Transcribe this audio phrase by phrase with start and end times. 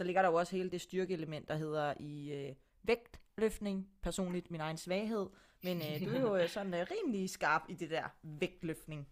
[0.00, 4.60] så ligger der jo også hele det styrkeelement, der hedder i øh, vægtløftning, personligt min
[4.60, 5.26] egen svaghed,
[5.62, 9.08] men øh, du er jo øh, sådan øh, rimelig skarp i det der vægtløftning.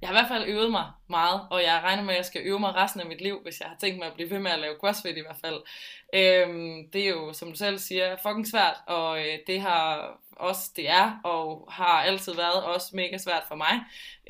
[0.00, 2.42] Jeg har i hvert fald øvet mig meget, og jeg regner med, at jeg skal
[2.44, 4.50] øve mig resten af mit liv, hvis jeg har tænkt mig at blive ved med
[4.50, 5.60] at lave crossfit i hvert fald.
[6.14, 10.70] Øhm, det er jo, som du selv siger, fucking svært, og øh, det har også,
[10.76, 13.80] det er, og har altid været også mega svært for mig.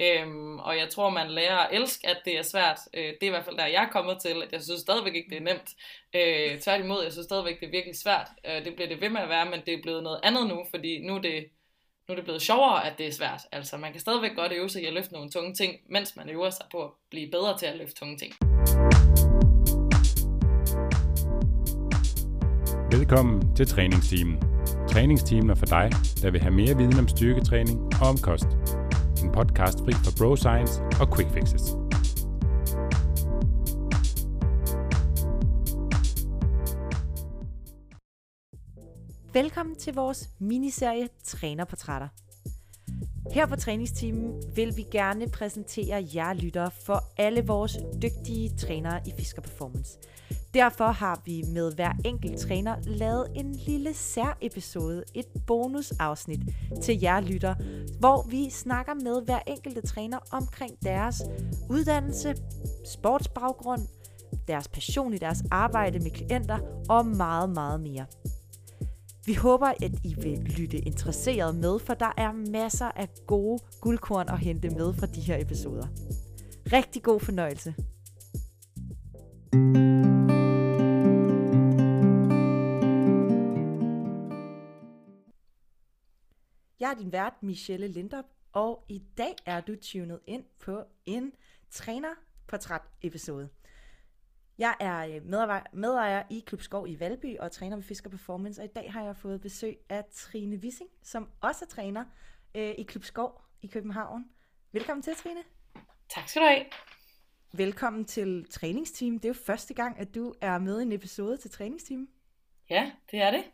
[0.00, 2.78] Øhm, og jeg tror, man lærer at elske, at det er svært.
[2.94, 5.14] Øh, det er i hvert fald der, jeg er kommet til, at jeg synes stadigvæk
[5.14, 5.70] ikke, det er nemt.
[6.14, 8.28] Øh, tværtimod, jeg synes stadigvæk, det er virkelig svært.
[8.46, 10.64] Øh, det bliver det ved med at være, men det er blevet noget andet nu,
[10.70, 11.46] fordi nu er det
[12.08, 13.40] nu er det blevet sjovere, at det er svært.
[13.52, 16.28] Altså, man kan stadigvæk godt øve sig i at løfte nogle tunge ting, mens man
[16.30, 18.32] øver sig på at blive bedre til at løfte tunge ting.
[22.90, 24.42] Velkommen til træningsteamen.
[24.88, 25.90] Træningsteamen er for dig,
[26.22, 28.48] der vil have mere viden om styrketræning og om kost.
[29.22, 31.87] En podcast fri for bro science og quick fixes.
[39.38, 42.08] Velkommen til vores miniserie Trænerportrætter.
[43.32, 49.12] Her på træningsteamen vil vi gerne præsentere jer lyttere for alle vores dygtige trænere i
[49.18, 49.98] Fisker Performance.
[50.54, 56.40] Derfor har vi med hver enkelt træner lavet en lille særepisode, et bonusafsnit
[56.82, 57.54] til jer lytter,
[57.98, 61.22] hvor vi snakker med hver enkelte træner omkring deres
[61.70, 62.34] uddannelse,
[62.86, 63.82] sportsbaggrund,
[64.48, 66.58] deres passion i deres arbejde med klienter
[66.88, 68.06] og meget, meget mere.
[69.28, 74.28] Vi håber, at I vil lytte interesseret med, for der er masser af gode guldkorn
[74.28, 75.86] at hente med fra de her episoder.
[76.72, 77.74] Rigtig god fornøjelse.
[86.80, 91.32] Jeg er din vært, Michelle Lindop, og i dag er du tunet ind på en
[91.70, 93.48] trænerportræt-episode.
[94.58, 98.60] Jeg er øh, medejer, medejer i Klub Skov i Valby og træner ved Fisker Performance,
[98.60, 102.04] og i dag har jeg fået besøg af Trine Wissing, som også er træner
[102.54, 104.24] øh, i Klub Skov i København.
[104.72, 105.40] Velkommen til, Trine.
[106.08, 106.64] Tak skal du have.
[107.52, 109.18] Velkommen til træningsteam.
[109.18, 112.08] Det er jo første gang, at du er med i en episode til træningsteam.
[112.70, 113.44] Ja, det er det.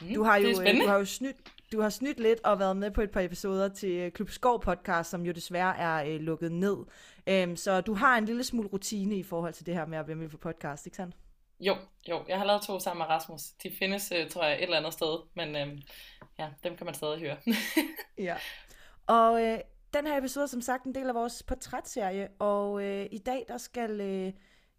[0.00, 1.36] Mm, du har jo, du har jo snydt,
[1.72, 4.60] du har snydt lidt og været med på et par episoder til øh, Klub Skov
[4.60, 6.76] podcast, som jo desværre er øh, lukket ned.
[7.44, 10.06] Um, så du har en lille smule rutine i forhold til det her med at
[10.06, 11.16] være med på podcast, ikke sandt?
[11.60, 11.76] Jo,
[12.08, 12.24] jo.
[12.28, 13.42] Jeg har lavet to sammen med Rasmus.
[13.42, 15.78] De findes, uh, tror jeg, et eller andet sted, men uh,
[16.38, 17.36] ja, dem kan man stadig høre.
[18.28, 18.36] ja.
[19.06, 19.58] Og uh,
[19.94, 23.58] den her episode som sagt en del af vores portrætserie, og uh, i dag der
[23.58, 24.32] skal uh,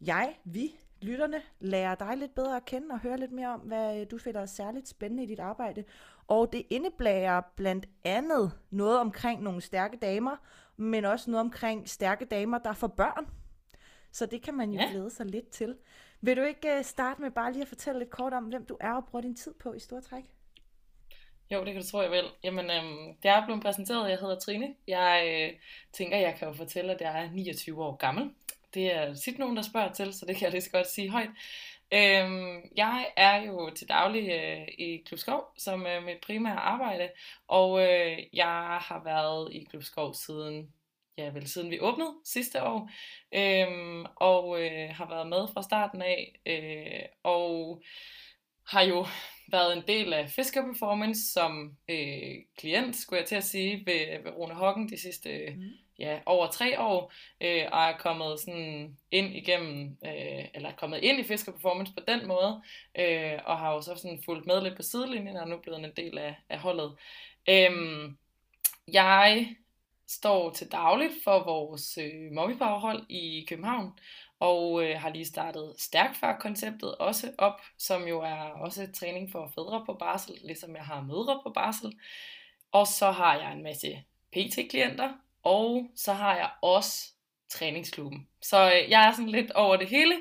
[0.07, 4.05] jeg, vi, lytterne lære dig lidt bedre at kende og høre lidt mere om, hvad
[4.05, 5.83] du finder særligt spændende i dit arbejde.
[6.29, 10.35] Og det indebærer blandt andet noget omkring nogle stærke damer,
[10.77, 13.27] men også noget omkring stærke damer, der får børn.
[14.11, 14.87] Så det kan man jo ja.
[14.91, 15.77] glæde sig lidt til.
[16.21, 18.77] Vil du ikke øh, starte med bare lige at fortælle lidt kort om, hvem du
[18.79, 20.23] er og bruger din tid på i store træk?
[21.51, 22.25] Jo, det kan du tro, jeg vil.
[22.43, 24.09] Jamen, øhm, det er blevet præsenteret.
[24.09, 24.75] Jeg hedder Trine.
[24.87, 25.59] Jeg øh,
[25.93, 28.31] tænker, jeg kan jo fortælle, at jeg er 29 år gammel.
[28.73, 31.09] Det er tit nogen, der spørger til, så det kan jeg lige så godt sige
[31.09, 31.29] højt.
[31.93, 37.11] Øhm, jeg er jo til daglig øh, i Klubskov som øh, mit primære arbejde,
[37.47, 40.73] og øh, jeg har været i Klubskov siden,
[41.17, 42.89] ja vel siden vi åbnede sidste år,
[43.33, 47.81] øhm, og øh, har været med fra starten af, øh, og
[48.67, 49.05] har jo
[49.51, 54.23] været en del af Fisker Performance som øh, klient, skulle jeg til at sige, ved,
[54.23, 58.97] ved Rune Hocken de sidste mm ja, over tre år, øh, og er kommet sådan
[59.11, 62.61] ind igennem, øh, eller er kommet ind i Fisker Performance på den måde,
[62.99, 65.85] øh, og har jo så sådan fulgt med lidt på sidelinjen, og er nu blevet
[65.85, 66.95] en del af, af holdet.
[67.49, 67.71] Øh,
[68.93, 69.55] jeg
[70.07, 73.91] står til dagligt for vores øh, mommypowerhold i København,
[74.39, 79.83] og øh, har lige startet Stærkfar-konceptet også op, som jo er også træning for fædre
[79.85, 81.99] på barsel, ligesom jeg har mødre på barsel.
[82.71, 85.13] Og så har jeg en masse PT-klienter,
[85.43, 87.13] og så har jeg også
[87.49, 88.27] træningsklubben.
[88.41, 90.15] Så øh, jeg er sådan lidt over det hele.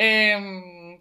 [0.00, 1.00] Øhm,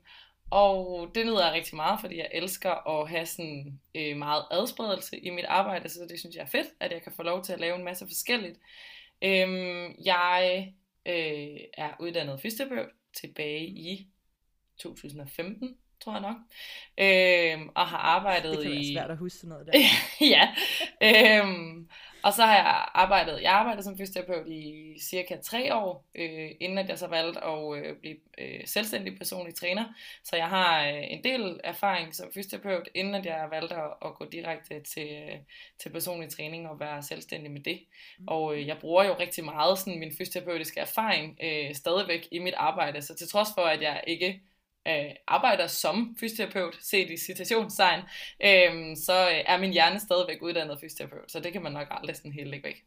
[0.52, 5.20] og det nyder jeg rigtig meget, fordi jeg elsker at have sådan øh, meget adspredelse
[5.20, 7.54] i mit arbejde, så det synes jeg er fedt, at jeg kan få lov til
[7.54, 8.60] at lave en masse forskelligt.
[9.22, 10.74] Øhm, jeg
[11.06, 14.08] øh, er uddannet fysioterapeut tilbage i
[14.78, 16.36] 2015, tror jeg nok.
[16.98, 18.58] Øhm, og har arbejdet i...
[18.58, 19.80] Det kan være svært at huske noget der.
[20.36, 20.50] ja.
[21.02, 21.90] Øhm,
[22.24, 26.78] og så har jeg arbejdet, jeg arbejdede som fysioterapeut i cirka tre år, øh, inden
[26.78, 29.86] at jeg så valgte at øh, blive øh, selvstændig personlig træner.
[30.24, 34.16] Så jeg har øh, en del erfaring som fysioterapeut, inden at jeg valgte at, at
[34.16, 35.38] gå direkte til, øh,
[35.82, 37.80] til personlig træning og være selvstændig med det.
[38.20, 38.28] Mm.
[38.28, 42.54] Og øh, jeg bruger jo rigtig meget sådan min fysioterapeutiske erfaring øh, stadigvæk i mit
[42.58, 43.02] arbejde.
[43.02, 44.42] Så til trods for, at jeg ikke
[44.88, 48.02] øh, arbejder som fysioterapeut, set i citationstegn,
[48.44, 52.16] øh, så øh, er min hjerne stadigvæk uddannet fysioterapeut, så det kan man nok aldrig
[52.16, 52.86] sådan helt lægge væk.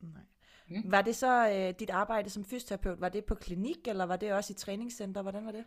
[0.00, 0.22] Nej.
[0.68, 0.92] Mm.
[0.92, 4.32] Var det så øh, dit arbejde som fysioterapeut, var det på klinik, eller var det
[4.32, 5.22] også i træningscenter?
[5.22, 5.64] Hvordan var det?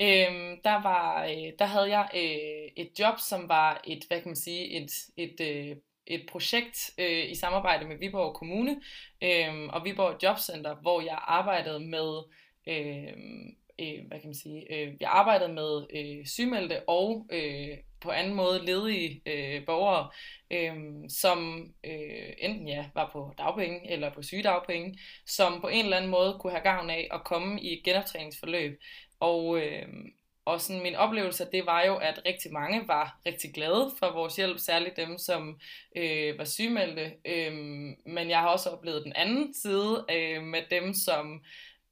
[0.00, 4.28] Øhm, der var, øh, der havde jeg øh, et job, som var et, hvad kan
[4.28, 5.76] man sige, et, et, øh,
[6.06, 8.80] et projekt øh, i samarbejde med Viborg Kommune
[9.22, 12.22] øh, og Viborg Jobcenter, hvor jeg arbejdede med,
[12.66, 13.12] øh,
[13.78, 18.34] øh, hvad kan man sige, øh, jeg arbejdede med øh, sygemeldte og øh, på anden
[18.34, 20.10] måde ledige øh, borgere,
[20.50, 20.74] øh,
[21.08, 26.10] som øh, enten ja, var på dagpenge eller på sygedagpenge, som på en eller anden
[26.10, 28.80] måde kunne have gavn af at komme i et genoptræningsforløb.
[29.20, 29.88] Og, øh,
[30.44, 34.36] og sådan min oplevelse, det var jo, at rigtig mange var rigtig glade for vores
[34.36, 35.60] hjælp, særligt dem, som
[35.96, 37.12] øh, var sygemeldte.
[37.24, 37.52] Øh,
[38.06, 41.44] men jeg har også oplevet den anden side øh, med dem, som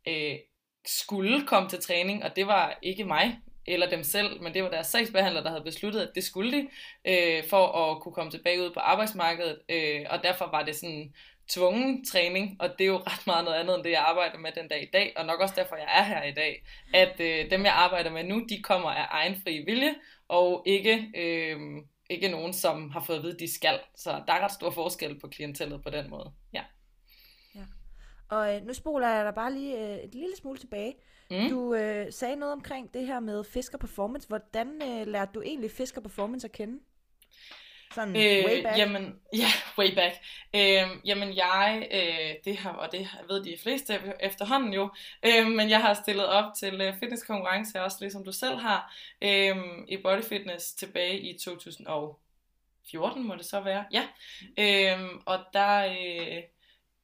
[0.09, 0.39] øh,
[0.87, 4.71] skulle komme til træning, og det var ikke mig eller dem selv, men det var
[4.71, 6.69] deres sagsbehandler, der havde besluttet, at det skulle de,
[7.05, 11.15] øh, for at kunne komme tilbage ud på arbejdsmarkedet, øh, og derfor var det sådan
[11.49, 14.53] tvungen træning, og det er jo ret meget noget andet end det, jeg arbejder med
[14.53, 16.65] den dag i dag, og nok også derfor, jeg er her i dag,
[16.95, 19.95] at øh, dem, jeg arbejder med nu, de kommer af egen fri vilje,
[20.29, 21.61] og ikke, øh,
[22.11, 23.81] ikke nogen, som har fået at vide, de skal.
[23.97, 26.33] Så der er ret stor forskel på klientellet på den måde.
[26.53, 26.63] Ja.
[28.29, 30.95] Og øh, nu spoler jeg dig bare lige øh, et lille smule tilbage.
[31.31, 31.49] Mm.
[31.49, 34.29] Du øh, sagde noget omkring det her med Fisker Performance.
[34.29, 36.81] Hvordan øh, lærte du egentlig Fisker Performance at kende?
[37.95, 38.79] Sådan øh, way back?
[38.79, 39.47] Jamen, ja,
[39.79, 40.15] way back.
[40.55, 44.91] Øh, jamen jeg, øh, det her, og det ved de fleste efterhånden jo,
[45.27, 49.57] øh, men jeg har stillet op til øh, fitnesskonkurrence også, ligesom du selv har, øh,
[49.89, 54.03] i body fitness tilbage i 2014 må det så være, ja.
[54.59, 55.85] Øh, og der...
[55.87, 56.43] Øh,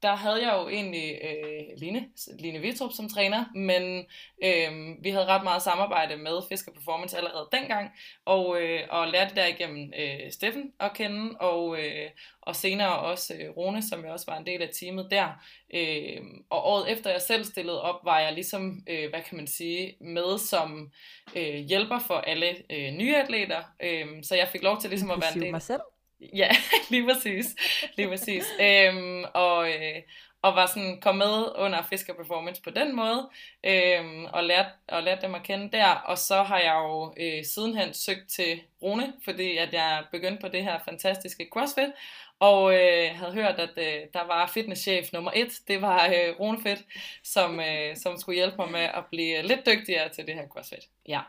[0.03, 2.09] der havde jeg jo egentlig øh, Line,
[2.39, 4.07] Line Vitrup som træner, men
[4.45, 7.91] øh, vi havde ret meget samarbejde med Fisker Performance allerede dengang,
[8.25, 12.11] og, øh, og lærte derigennem øh, Steffen at kende, og, øh,
[12.43, 15.29] og senere også øh, Rune, som jeg også var en del af teamet der.
[15.75, 16.21] Øh,
[16.51, 19.97] og året efter jeg selv stillede op, var jeg ligesom, øh, hvad kan man sige,
[20.01, 20.91] med som
[21.37, 25.21] øh, hjælper for alle øh, nye atleter, øh, så jeg fik lov til ligesom at
[25.21, 25.51] være en del.
[25.51, 25.81] mig selv?
[26.21, 26.49] Ja,
[26.91, 27.57] lige præcis.
[27.97, 28.45] Lige præcis.
[28.61, 30.03] øhm, og, øh,
[30.43, 33.29] og var sådan kom med under Fisker Performance på den måde,
[33.65, 35.87] øhm, og lært, og lært dem at kende der.
[35.87, 40.49] Og så har jeg jo øh, sidenhen søgt til Rune, fordi at jeg begyndte på
[40.49, 41.91] det her fantastiske CrossFit,
[42.39, 46.63] og øh, havde hørt, at øh, der var fitnesschef nummer et, det var øh, Rune
[46.63, 46.87] Fit,
[47.23, 50.89] som, øh, som skulle hjælpe mig med at blive lidt dygtigere til det her CrossFit.
[51.09, 51.21] Ja.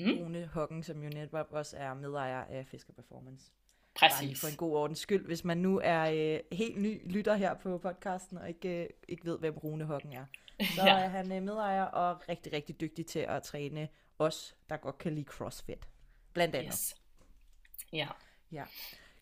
[0.00, 0.18] Mm.
[0.18, 3.44] Rune Hoggen, som jo netop også er medejer af Fisker Performance.
[3.98, 4.40] Præcis.
[4.40, 7.78] for en god ordens skyld, hvis man nu er øh, helt ny lytter her på
[7.78, 10.24] podcasten, og ikke, øh, ikke ved, hvem Rune Hokken er.
[10.76, 10.98] Så ja.
[10.98, 15.14] er han øh, medejer og rigtig, rigtig dygtig til at træne os, der godt kan
[15.14, 15.88] lide CrossFit.
[16.32, 16.72] Blandt andet.
[16.72, 16.96] Yes.
[17.92, 18.08] Ja.
[18.52, 18.64] Ja.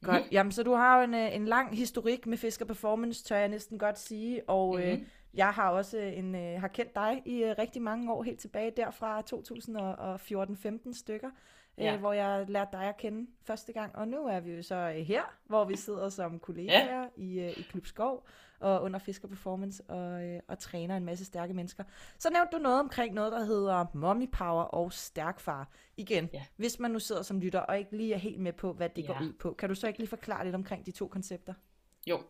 [0.02, 0.17] Godt.
[0.17, 0.32] Mm-hmm.
[0.37, 3.49] Jamen, så du har jo en, øh, en lang historik med Fisker Performance, tør jeg
[3.49, 4.90] næsten godt sige, og mm-hmm.
[4.90, 5.06] øh, mhm.
[5.34, 8.72] jeg har også en, øh, har kendt dig i øh, rigtig mange år, helt tilbage
[8.76, 9.22] derfra
[10.90, 11.31] 2014-15 stykker
[11.78, 11.94] ja.
[11.94, 13.96] øh, hvor jeg lærte dig at kende første gang.
[13.96, 17.08] Og nu er vi jo så øh, her, hvor vi sidder som kollegaer ja.
[17.17, 18.26] i, øh, i Klub Skov
[18.61, 21.84] og under Fisker Performance og, øh, og træner en masse stærke mennesker.
[22.19, 25.69] Så nævnte du noget omkring noget, der hedder Mommy Power og Stærkfar.
[25.96, 26.44] Igen, ja.
[26.56, 29.03] hvis man nu sidder som lytter og ikke lige er helt med på, hvad det
[29.03, 29.06] ja.
[29.06, 31.55] går ud på, kan du så ikke lige forklare lidt omkring de to koncepter?
[32.06, 32.20] Jo,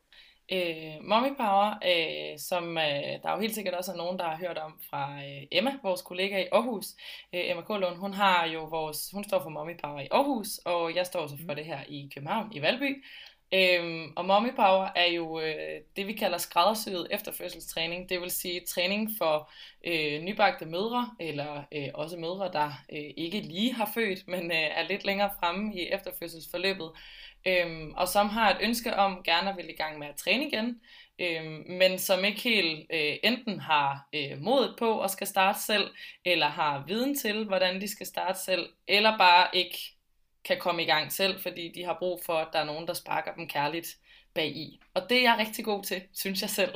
[0.53, 4.25] Øh, Mommy Power, øh, som øh, der er jo helt sikkert også er nogen, der
[4.25, 6.87] har hørt om fra øh, Emma, vores kollega i Aarhus.
[7.35, 10.95] Øh, Emma Kålund, hun har jo vores, hun står for Mommy Power i Aarhus, og
[10.95, 11.57] jeg står så for mm.
[11.57, 13.05] det her i København, i Valby.
[13.55, 18.09] Øhm, og Mommy Power er jo øh, det, vi kalder skræddersyet efterfødselstræning.
[18.09, 19.51] Det vil sige træning for
[19.87, 24.57] øh, nybagte mødre, eller øh, også mødre, der øh, ikke lige har født, men øh,
[24.57, 26.91] er lidt længere fremme i efterfødselsforløbet
[27.47, 30.47] øhm, og som har et ønske om gerne at vil i gang med at træne
[30.47, 30.81] igen,
[31.19, 35.91] øhm, men som ikke helt øh, enten har øh, modet på at skal starte selv,
[36.25, 39.96] eller har viden til, hvordan de skal starte selv, eller bare ikke
[40.47, 42.95] kan komme i gang selv, fordi de har brug for, at der er nogen, der
[42.95, 43.97] sparker dem kærligt
[44.35, 44.81] bag i.
[44.95, 46.75] Og det er jeg rigtig god til, synes jeg selv.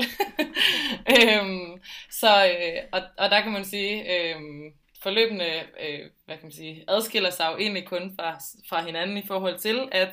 [1.19, 4.41] øhm, så, øh, og, og der kan man sige, øh,
[5.03, 9.27] forløbende øh, hvad kan man sige, adskiller sig jo egentlig kun fra, fra hinanden i
[9.27, 10.09] forhold til, at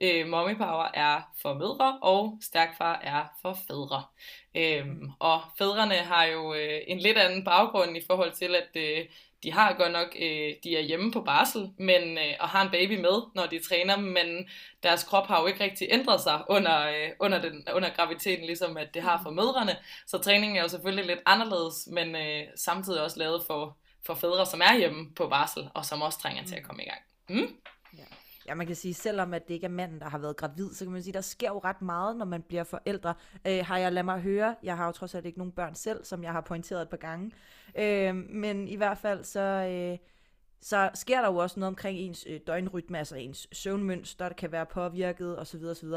[0.00, 4.04] Øh, mommy power er for mødre, og stærk far er for fædre.
[4.54, 9.06] Øhm, og fædrene har jo øh, en lidt anden baggrund i forhold til, at øh,
[9.42, 12.70] de har godt nok, øh, de er hjemme på barsel, men, øh, og har en
[12.70, 14.48] baby med, når de træner, men
[14.82, 18.76] deres krop har jo ikke rigtig ændret sig under, øh, under, den, under graviditeten, ligesom
[18.76, 19.76] at det har for mødrene.
[20.06, 23.76] Så træningen er jo selvfølgelig lidt anderledes, men øh, samtidig også lavet for,
[24.06, 26.88] for fædre, som er hjemme på barsel, og som også trænger til at komme i
[26.88, 27.00] gang.
[27.28, 27.56] Mm?
[28.48, 30.84] Ja, man kan sige, selvom at det ikke er manden, der har været gravid, så
[30.84, 33.14] kan man sige, der sker jo ret meget, når man bliver forældre.
[33.46, 36.04] Øh, har jeg lad mig høre, jeg har jo trods alt ikke nogen børn selv,
[36.04, 37.32] som jeg har pointeret et par gange.
[37.78, 39.98] Øh, men i hvert fald, så, øh,
[40.60, 44.52] så sker der jo også noget omkring ens øh, døgnrytme, altså ens søvnmønster, der kan
[44.52, 45.64] være påvirket osv.
[45.64, 45.88] osv.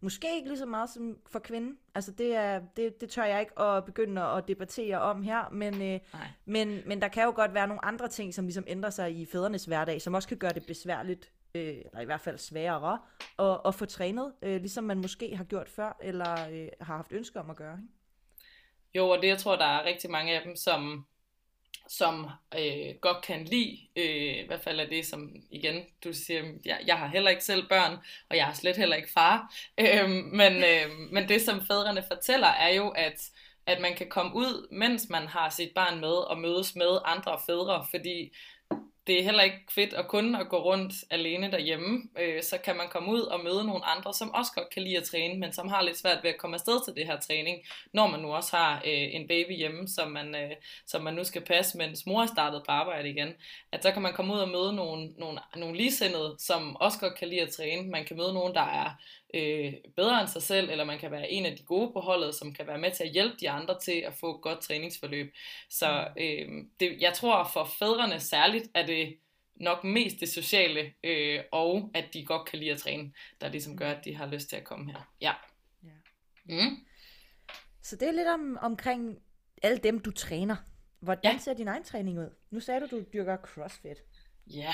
[0.00, 1.78] Måske ikke lige så meget som for kvinden.
[1.94, 5.82] Altså det, er, det, det tør jeg ikke at begynde at debattere om her, men,
[5.82, 6.00] øh,
[6.44, 9.26] men, men der kan jo godt være nogle andre ting, som ligesom ændrer sig i
[9.26, 12.98] fædrenes hverdag, som også kan gøre det besværligt øh, eller i hvert fald sværere,
[13.38, 17.12] at, at få trænet, øh, ligesom man måske har gjort før, eller øh, har haft
[17.12, 17.78] ønske om at gøre.
[17.78, 17.88] Ikke?
[18.94, 21.06] Jo, og det jeg tror, der er rigtig mange af dem, som,
[21.88, 26.44] som øh, godt kan lide, øh, i hvert fald er det, som igen, du siger,
[26.64, 27.98] jeg, jeg har heller ikke selv børn,
[28.30, 32.48] og jeg har slet heller ikke far, øh, men, øh, men det, som fædrene fortæller,
[32.48, 33.30] er jo, at
[33.66, 37.38] at man kan komme ud, mens man har sit barn med, og mødes med andre
[37.46, 38.36] fædre, fordi
[39.06, 42.02] det er heller ikke fedt at kun at gå rundt alene derhjemme.
[42.18, 44.96] Øh, så kan man komme ud og møde nogle andre, som også godt kan lide
[44.96, 47.58] at træne, men som har lidt svært ved at komme afsted til det her træning,
[47.92, 50.50] når man nu også har øh, en baby hjemme, som man, øh,
[50.86, 53.28] som man nu skal passe, mens mor er startet på arbejde igen.
[53.72, 57.18] At så kan man komme ud og møde nogle, nogle, nogle ligesindede, som også godt
[57.18, 57.90] kan lide at træne.
[57.90, 58.90] Man kan møde nogen, der er
[59.34, 62.34] øh, bedre end sig selv, eller man kan være en af de gode på holdet,
[62.34, 65.34] som kan være med til at hjælpe de andre til at få et godt træningsforløb.
[65.70, 66.22] Så mm.
[66.22, 69.16] øh, det, jeg tror for fædrene særligt, er det
[69.54, 73.76] nok mest det sociale, øh, og at de godt kan lide at træne, der ligesom
[73.76, 75.12] gør, at de har lyst til at komme her.
[75.20, 75.32] Ja.
[75.84, 75.90] ja.
[76.44, 76.86] Mm.
[77.82, 79.18] Så det er lidt om, omkring
[79.62, 80.56] alle dem, du træner.
[81.00, 81.38] Hvordan ja.
[81.38, 82.30] ser din egen træning ud?
[82.50, 83.98] Nu sagde du, du dyrker CrossFit.
[84.46, 84.72] Ja,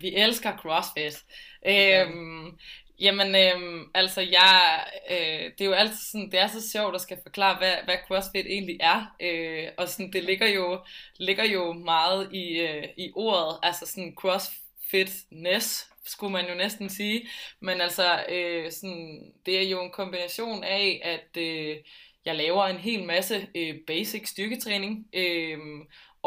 [0.00, 1.24] vi elsker CrossFit.
[1.66, 2.58] Øhm,
[3.00, 7.00] Jamen, øh, altså, jeg, øh, det er jo altid sådan, det er så sjovt at
[7.00, 9.16] skal forklare, hvad, hvad CrossFit egentlig er.
[9.20, 10.80] Øh, og sådan, det ligger jo,
[11.18, 17.28] ligger jo meget i, øh, i ordet, altså sådan CrossFitness, skulle man jo næsten sige.
[17.60, 21.76] Men altså, øh, sådan, det er jo en kombination af, at øh,
[22.24, 25.58] jeg laver en hel masse øh, basic styrketræning, øh,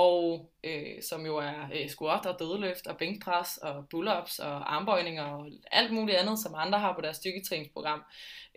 [0.02, 5.24] og øh, som jo er øh, squat og dødeløft og bænkpres og pull-ups og armbøjninger
[5.24, 8.04] og alt muligt andet, som andre har på deres styrketræningsprogram.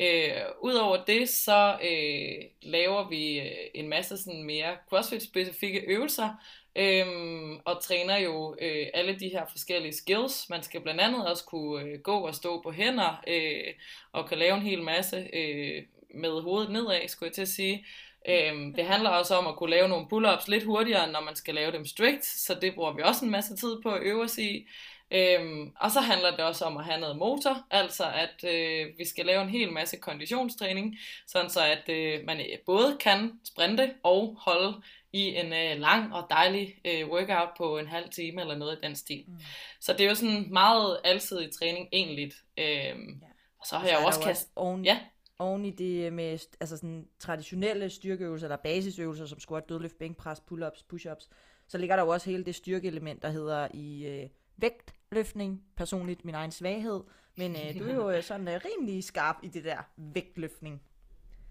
[0.01, 0.33] Øh,
[0.63, 6.29] Udover det, så øh, laver vi øh, en masse sådan mere CrossFit-specifikke øvelser,
[6.77, 10.51] Øhm, og træner jo øh, alle de her forskellige skills.
[10.51, 13.75] Man skal blandt andet også kunne øh, gå og stå på hænder, øh,
[14.13, 15.83] og kan lave en hel masse øh,
[16.15, 17.87] med hovedet nedad, skulle jeg til at sige.
[18.29, 21.55] Øhm, det handler også om at kunne lave nogle pull-ups lidt hurtigere, når man skal
[21.55, 24.39] lave dem strict, så det bruger vi også en masse tid på at øve os
[24.39, 24.69] i.
[25.11, 29.05] Øhm, og så handler det også om at have noget motor, altså at øh, vi
[29.05, 34.37] skal lave en hel masse konditionstræning, sådan så at øh, man både kan sprinte og
[34.41, 38.79] holde i en øh, lang og dejlig øh, workout på en halv time eller noget
[38.83, 39.25] i den stil.
[39.27, 39.41] Mm.
[39.81, 42.33] Så det er jo sådan meget alsidig træning egentlig.
[42.59, 43.27] Øhm, ja.
[43.61, 44.85] Og så har jeg jo også kastet...
[44.85, 44.99] Ja
[45.39, 50.85] oven i det med altså sådan traditionelle styrkeøvelser, eller basisøvelser, som squat, dødløft, bænkpres, pull-ups,
[50.93, 51.29] push-ups,
[51.69, 56.35] så ligger der jo også hele det styrkeelement, der hedder i øh, vægtløftning, personligt min
[56.35, 57.01] egen svaghed,
[57.37, 60.83] men øh, du er jo øh, sådan øh, rimelig skarp i det der vægtløftning.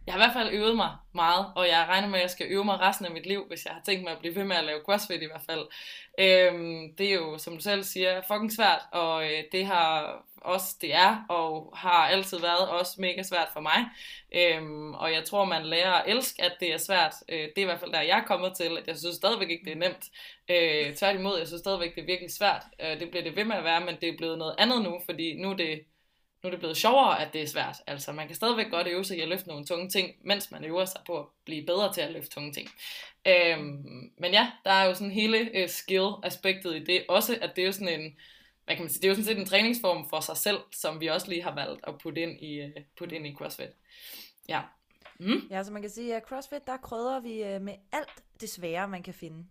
[0.06, 2.48] Jeg har i hvert fald øvet mig meget, og jeg regner med, at jeg skal
[2.50, 4.56] øve mig resten af mit liv, hvis jeg har tænkt mig at blive ved med
[4.56, 5.66] at lave CrossFit i hvert fald.
[6.20, 10.76] Øhm, det er jo, som du selv siger, fucking svært, og øh, det har også
[10.82, 13.86] det er, og har altid været også mega svært for mig.
[14.36, 17.14] Øhm, og jeg tror, man lærer at elske, at det er svært.
[17.30, 19.50] Øh, det er i hvert fald der, jeg er kommet til, at jeg synes stadigvæk
[19.50, 20.06] ikke, det er nemt.
[20.50, 22.64] Øh, tværtimod, jeg synes stadigvæk, det er virkelig svært.
[22.82, 25.02] Øh, det bliver det ved med at være, men det er blevet noget andet nu,
[25.06, 25.82] fordi nu er det
[26.44, 27.76] nu er det blevet sjovere, at det er svært.
[27.88, 30.64] Altså, man kan stadigvæk godt øve sig i at løfte nogle tunge ting, mens man
[30.64, 32.70] øver sig på at blive bedre til at løfte tunge ting.
[33.28, 37.06] Øhm, men ja, der er jo sådan hele uh, skill-aspektet i det.
[37.10, 38.18] Også, at det er jo sådan en,
[38.66, 41.02] hvad kan man sige, det er jo sådan set en træningsform for sig selv, som
[41.02, 43.72] vi også lige har valgt at putte ind i, uh, putte ind i CrossFit.
[44.50, 44.62] Ja.
[45.20, 45.48] Mm.
[45.50, 48.88] Ja, så man kan sige, at CrossFit, der krydder vi uh, med alt det svære,
[48.88, 49.46] man kan finde.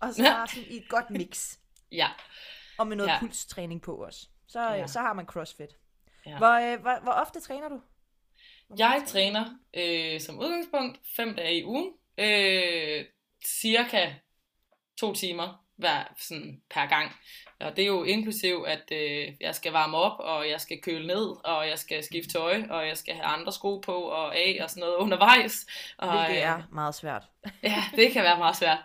[0.00, 0.44] Og så ja.
[0.48, 1.58] sådan i et godt mix.
[1.92, 2.08] ja.
[2.78, 3.20] Og med noget ja.
[3.20, 4.30] pulstræning på os.
[4.46, 4.86] Så, ja.
[4.86, 5.79] så har man CrossFit.
[6.26, 6.38] Ja.
[6.38, 7.80] Hvor, øh, hvor, hvor ofte træner du?
[8.66, 11.92] Hvor jeg træner øh, som udgangspunkt fem dage i ugen.
[12.18, 13.04] Øh,
[13.44, 14.14] cirka
[15.00, 17.12] to timer hver, sådan, per gang.
[17.60, 21.06] Og det er jo inklusiv, at øh, jeg skal varme op, og jeg skal køle
[21.06, 24.58] ned, og jeg skal skifte tøj, og jeg skal have andre sko på og af
[24.62, 25.66] og sådan noget undervejs.
[25.98, 27.22] Og, det er øh, meget svært.
[27.62, 28.78] ja, det kan være meget svært.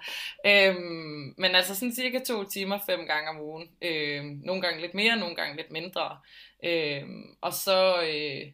[0.46, 3.68] Øhm, men altså sådan cirka to timer fem gange om ugen.
[3.82, 6.18] Øhm, nogle gange lidt mere, nogle gange lidt mindre.
[6.64, 8.52] Øhm, og så, øh,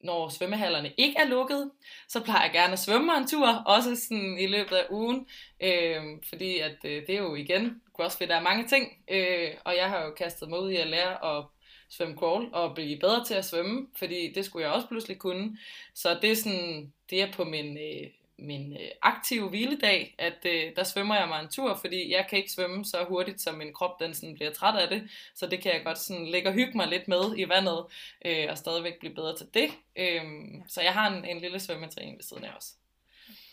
[0.00, 1.70] når svømmehallerne ikke er lukket,
[2.08, 5.26] så plejer jeg gerne at svømme en tur, også sådan i løbet af ugen,
[5.60, 9.88] øh, fordi at øh, det er jo igen, CrossFit er mange ting, øh, og jeg
[9.88, 11.44] har jo kastet mig ud i at lære at
[11.90, 15.58] svømme crawl og blive bedre til at svømme, fordi det skulle jeg også pludselig kunne.
[15.94, 20.76] Så det er sådan, det er på min, øh, min øh, aktive hviledag, at øh,
[20.76, 23.72] der svømmer jeg mig en tur, fordi jeg kan ikke svømme så hurtigt, som min
[23.72, 26.54] krop den sådan bliver træt af det, så det kan jeg godt sådan lægge og
[26.54, 27.86] hygge mig lidt med i vandet,
[28.24, 29.70] øh, og stadigvæk blive bedre til det.
[29.96, 30.22] Øh,
[30.68, 32.74] så jeg har en, en lille svømmetræning ved siden af også.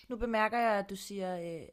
[0.08, 1.68] Nu bemærker jeg, at du siger, øh,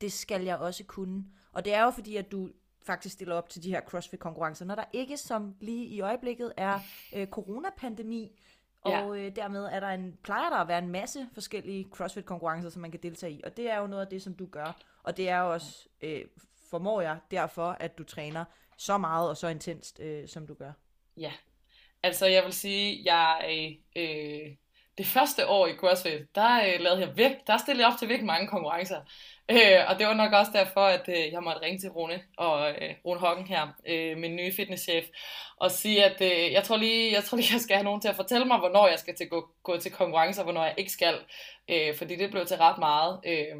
[0.00, 1.24] det skal jeg også kunne.
[1.52, 2.50] Og det er jo fordi, at du
[2.86, 6.80] faktisk stiller op til de her CrossFit-konkurrencer, når der ikke, som lige i øjeblikket, er
[7.14, 8.40] øh, coronapandemi,
[8.80, 12.82] og øh, dermed er der en, plejer der at være en masse forskellige CrossFit-konkurrencer, som
[12.82, 15.16] man kan deltage i, og det er jo noget af det, som du gør, og
[15.16, 16.24] det er jo også, øh,
[16.70, 18.44] formår jeg derfor, at du træner
[18.76, 20.72] så meget og så intenst, øh, som du gør.
[21.16, 21.32] Ja,
[22.02, 24.56] altså jeg vil sige, jeg øh,
[25.00, 28.08] det første år i CrossFit, der øh, lavede jeg væk, der stillede jeg op til
[28.08, 29.00] virkelig mange konkurrencer.
[29.50, 32.70] Øh, og det var nok også derfor, at øh, jeg måtte ringe til Rune og
[32.70, 35.04] øh, Rune Hocken her, øh, min nye fitnesschef,
[35.56, 38.08] og sige, at øh, jeg, tror lige, jeg tror lige, jeg skal have nogen til
[38.08, 40.92] at fortælle mig, hvornår jeg skal til gå, gå til konkurrencer, og hvornår jeg ikke
[40.92, 41.14] skal.
[41.68, 43.20] Øh, fordi det blev til ret meget.
[43.26, 43.56] Øh,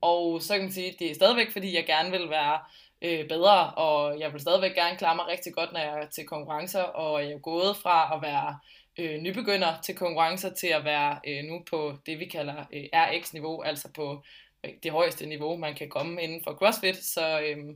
[0.00, 2.58] og så kan man sige, at det er stadigvæk, fordi jeg gerne vil være
[3.02, 6.26] øh, bedre, og jeg vil stadigvæk gerne klare mig rigtig godt, når jeg er til
[6.26, 8.58] konkurrencer, og jeg er gået fra at være
[8.98, 13.62] øh, nybegynder til konkurrencer til at være øh, nu på det, vi kalder øh, RX-niveau,
[13.62, 14.22] altså på
[14.64, 16.96] øh, det højeste niveau, man kan komme inden for CrossFit.
[17.04, 17.74] Så, øh,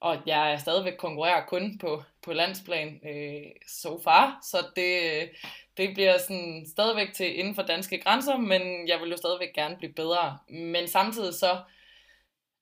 [0.00, 5.28] og jeg er stadigvæk konkurrerer kun på, på landsplan øh, so far, så det, øh,
[5.76, 9.76] det bliver sådan stadigvæk til inden for danske grænser, men jeg vil jo stadigvæk gerne
[9.76, 10.38] blive bedre.
[10.48, 11.60] Men samtidig så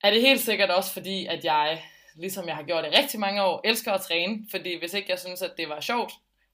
[0.03, 1.83] er det helt sikkert også fordi, at jeg,
[2.15, 5.19] ligesom jeg har gjort det rigtig mange år, elsker at træne, fordi hvis ikke jeg
[5.19, 6.11] synes, at det var sjovt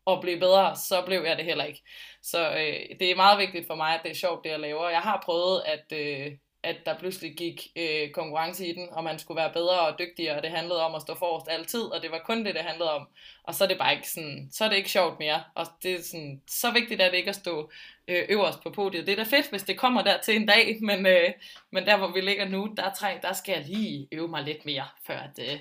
[0.07, 1.83] at blive bedre, så blev jeg det heller ikke.
[2.21, 4.89] Så øh, det er meget vigtigt for mig, at det er sjovt, det jeg laver.
[4.89, 6.31] Jeg har prøvet at, øh,
[6.63, 10.35] at der pludselig gik øh, konkurrence i den, og man skulle være bedre og dygtigere,
[10.37, 12.91] og det handlede om at stå forrest altid, og det var kun det, det handlede
[12.91, 13.07] om.
[13.43, 15.93] Og så er det bare ikke sådan, så er det ikke sjovt mere, og det
[15.93, 17.71] er sådan, så vigtigt er det ikke at stå
[18.07, 19.07] øh, øverst på podiet.
[19.07, 21.33] Det er da fedt, hvis det kommer der til en dag, men, øh,
[21.71, 24.65] men der hvor vi ligger nu, der, træng, der skal jeg lige øve mig lidt
[24.65, 25.59] mere, før at, øh,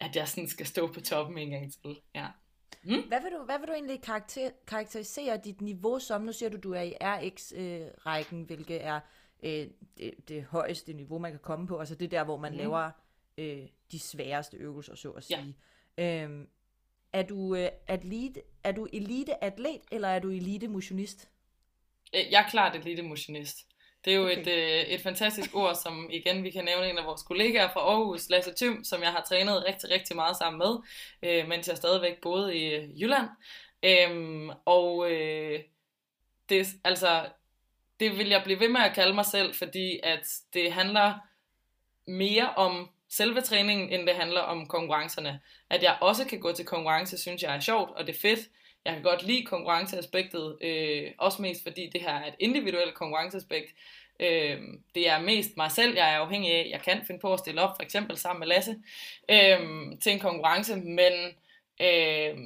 [0.00, 1.96] at jeg sådan skal stå på toppen en gang til.
[2.14, 2.26] Ja.
[2.84, 3.08] Mm.
[3.08, 6.22] Hvad, vil du, hvad vil du egentlig karakter, karakterisere dit niveau som?
[6.22, 9.00] Nu siger du, du er i RX-rækken, øh, hvilket er
[9.42, 9.66] øh,
[9.98, 11.78] det, det højeste niveau, man kan komme på.
[11.78, 12.58] Altså det der, hvor man mm.
[12.58, 12.90] laver
[13.38, 13.62] øh,
[13.92, 15.56] de sværeste øvelser, så at sige.
[15.98, 16.24] Ja.
[16.24, 16.48] Øhm,
[17.12, 21.28] er du, øh, atlet, er du elite atlet, eller er du elite motionist?
[22.14, 23.66] Øh, jeg er klart elite motionist.
[24.04, 24.40] Det er jo okay.
[24.40, 27.80] et, øh, et fantastisk ord, som igen vi kan nævne en af vores kollegaer fra
[27.80, 30.76] Aarhus, Lasse Thym, som jeg har trænet rigtig, rigtig meget sammen med,
[31.22, 33.28] øh, mens jeg stadigvæk boede i øh, Jylland.
[33.82, 35.60] Øhm, og øh,
[36.48, 37.26] det, altså,
[38.00, 41.14] det vil jeg blive ved med at kalde mig selv, fordi at det handler
[42.06, 45.40] mere om selve træningen, end det handler om konkurrencerne.
[45.70, 48.40] At jeg også kan gå til konkurrence, synes jeg er sjovt, og det er fedt.
[48.84, 53.74] Jeg kan godt lide konkurrenceaspektet, øh, også mest fordi det her er et individuelt konkurrenceaspekt.
[54.20, 54.60] Øh,
[54.94, 56.68] det er mest mig selv, jeg er afhængig af.
[56.70, 58.76] Jeg kan finde på at stille op, for eksempel sammen med Lasse,
[59.28, 59.60] øh,
[60.02, 61.12] til en konkurrence, men
[61.80, 62.38] øh,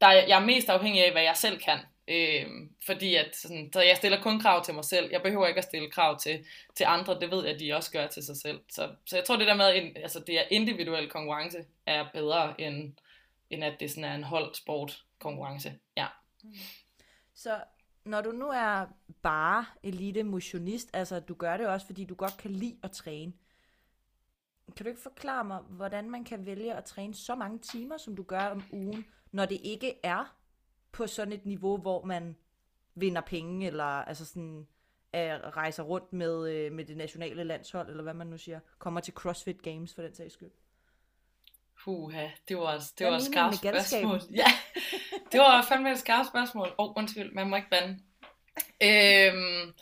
[0.00, 1.78] der, jeg er mest afhængig af, hvad jeg selv kan.
[2.08, 2.46] Øh,
[2.86, 5.08] fordi at sådan, så jeg stiller kun krav til mig selv.
[5.12, 7.20] Jeg behøver ikke at stille krav til, til andre.
[7.20, 8.60] Det ved jeg, at de også gør til sig selv.
[8.70, 12.60] Så, så jeg tror, det der med, at altså, det er individuel konkurrence, er bedre,
[12.60, 12.92] end,
[13.50, 15.78] end at det sådan er en holdsport konkurrence.
[15.96, 16.06] Ja.
[17.34, 17.64] Så
[18.04, 18.86] når du nu er
[19.22, 23.32] bare elite motionist, altså du gør det også, fordi du godt kan lide at træne.
[24.76, 28.16] Kan du ikke forklare mig, hvordan man kan vælge at træne så mange timer, som
[28.16, 30.36] du gør om ugen, når det ikke er
[30.92, 32.36] på sådan et niveau, hvor man
[32.94, 34.66] vinder penge, eller altså sådan,
[35.14, 39.00] øh, rejser rundt med, øh, med det nationale landshold, eller hvad man nu siger, kommer
[39.00, 40.50] til CrossFit Games for den sags skyld?
[41.84, 44.20] Puha, det var, det var et skarpt spørgsmål.
[44.40, 44.46] Ja,
[45.32, 46.68] det var fandme et skarpt spørgsmål.
[46.78, 47.98] Åh, oh, undskyld, man må ikke bande.
[48.82, 49.74] Øhm,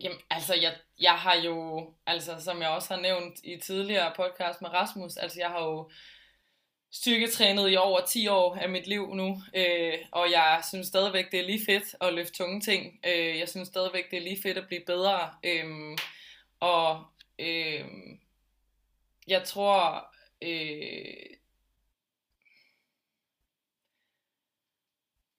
[0.00, 4.62] jamen, altså, jeg, jeg har jo, altså, som jeg også har nævnt i tidligere podcast
[4.62, 5.90] med Rasmus, altså, jeg har jo
[6.92, 11.40] styrketrænet i over 10 år af mit liv nu, øh, og jeg synes stadigvæk, det
[11.40, 13.00] er lige fedt at løfte tunge ting.
[13.06, 15.30] Øh, jeg synes stadigvæk, det er lige fedt at blive bedre.
[15.44, 15.98] Øh,
[16.60, 17.04] og
[17.38, 17.84] øh,
[19.26, 20.06] jeg tror,
[20.42, 21.36] øh,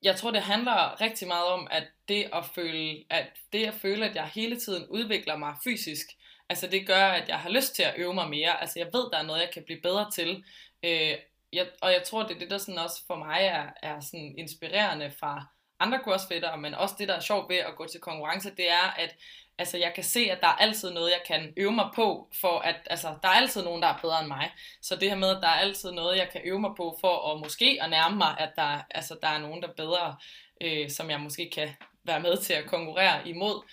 [0.04, 4.10] jeg tror, det handler rigtig meget om, at det at føle, at det at føle,
[4.10, 6.08] at jeg hele tiden udvikler mig fysisk,
[6.50, 8.62] altså det gør, at jeg har lyst til at øve mig mere.
[8.62, 10.44] Altså jeg ved, der er noget, jeg kan blive bedre til.
[10.84, 11.18] Øh,
[11.54, 14.36] jeg, og jeg tror, det er det, der sådan også for mig er, er sådan
[14.38, 15.46] inspirerende fra
[15.80, 18.94] andre crossfitter, men også det, der er sjovt ved at gå til konkurrence, det er,
[18.98, 19.16] at
[19.58, 22.60] altså, jeg kan se, at der er altid noget, jeg kan øve mig på, for
[22.60, 24.52] at altså, der er altid nogen, der er bedre end mig.
[24.82, 27.32] Så det her med, at der er altid noget, jeg kan øve mig på, for
[27.32, 30.16] at måske at nærme mig, at der, altså, der er nogen, der er bedre,
[30.62, 31.70] øh, som jeg måske kan
[32.04, 33.64] være med til at konkurrere imod.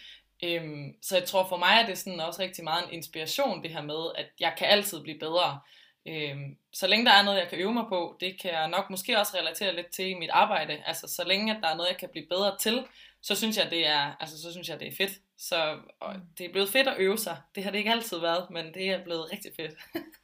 [0.45, 3.71] Øhm, så jeg tror for mig at det sådan også rigtig meget en inspiration, det
[3.71, 5.61] her med, at jeg kan altid blive bedre.
[6.07, 8.91] Øhm, så længe der er noget, jeg kan øve mig på, det kan jeg nok
[8.91, 10.83] måske også relatere lidt til i mit arbejde.
[10.87, 12.87] Altså så længe at der er noget, jeg kan blive bedre til,
[13.21, 15.21] så synes jeg, det er, altså, så synes jeg, det er fedt.
[15.37, 16.23] Så og mm.
[16.39, 17.37] det er blevet fedt at øve sig.
[17.55, 19.75] Det har det ikke altid været, men det er blevet rigtig fedt.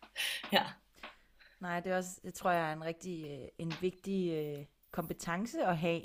[0.53, 0.65] ja.
[1.61, 5.65] Nej, det er også, det tror jeg er en rigtig øh, en vigtig øh, kompetence
[5.65, 6.03] at have,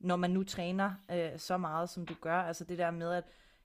[0.00, 2.42] når man nu træner øh, så meget, som du gør.
[2.42, 3.24] Altså det der med, at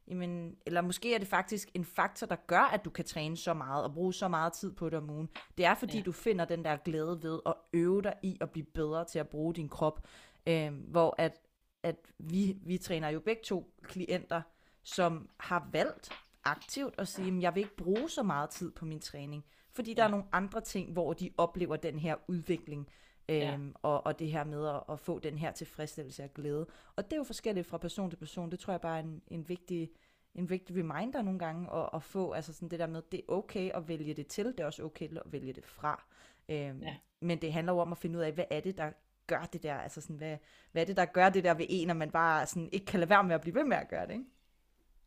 [0.09, 3.53] jamen, eller måske er det faktisk en faktor, der gør, at du kan træne så
[3.53, 5.29] meget og bruge så meget tid på det om ugen.
[5.57, 6.03] Det er fordi, ja.
[6.03, 9.29] du finder den der glæde ved at øve dig i at blive bedre til at
[9.29, 10.07] bruge din krop.
[10.47, 11.39] Øh, hvor at,
[11.83, 14.41] at vi, vi træner jo begge to klienter,
[14.83, 16.09] som har valgt
[16.43, 19.93] aktivt at sige, at jeg vil ikke bruge så meget tid på min træning, fordi
[19.93, 20.07] der ja.
[20.07, 22.87] er nogle andre ting, hvor de oplever den her udvikling,
[23.33, 23.53] ja.
[23.53, 26.67] øhm, og, og det her med at, at få den her tilfredsstillelse og glæde.
[26.95, 28.51] Og det er jo forskelligt fra person til person.
[28.51, 29.89] Det tror jeg bare er en, en vigtig
[30.35, 33.23] en vigtig reminder nogle gange at, at få, altså sådan det der med, det er
[33.33, 36.03] okay at vælge det til, det er også okay at vælge det fra.
[36.49, 36.95] Øhm, ja.
[37.19, 38.91] Men det handler jo om at finde ud af, hvad er det, der
[39.27, 40.37] gør det der, altså sådan, hvad,
[40.71, 42.99] hvad er det, der gør det der ved en, når man bare sådan ikke kan
[42.99, 44.25] lade være med at blive ved med at gøre det, ikke?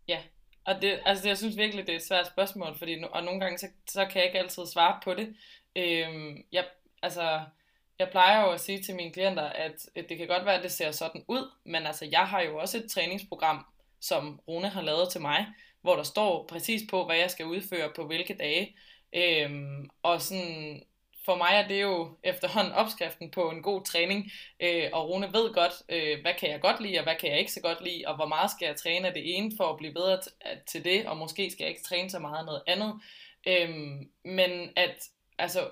[0.08, 0.20] Ja,
[0.64, 3.58] og det, altså jeg synes virkelig, det er et svært spørgsmål, fordi, og nogle gange,
[3.58, 5.36] så, så kan jeg ikke altid svare på det.
[5.76, 6.64] Øhm, jeg,
[7.02, 7.40] altså,
[7.98, 10.72] jeg plejer jo at sige til mine klienter, at, det kan godt være, at det
[10.72, 13.66] ser sådan ud, men altså, jeg har jo også et træningsprogram,
[14.00, 15.46] som Rune har lavet til mig,
[15.82, 18.76] hvor der står præcis på, hvad jeg skal udføre på hvilke dage.
[19.12, 20.82] Øhm, og sådan,
[21.24, 25.54] for mig er det jo efterhånden opskriften på en god træning, øh, og Rune ved
[25.54, 28.04] godt, øh, hvad kan jeg godt lide, og hvad kan jeg ikke så godt lide,
[28.06, 30.84] og hvor meget skal jeg træne af det ene for at blive bedre øh, til
[30.84, 33.00] det, og måske skal jeg ikke træne så meget af noget andet.
[33.46, 35.70] Øhm, men at, altså,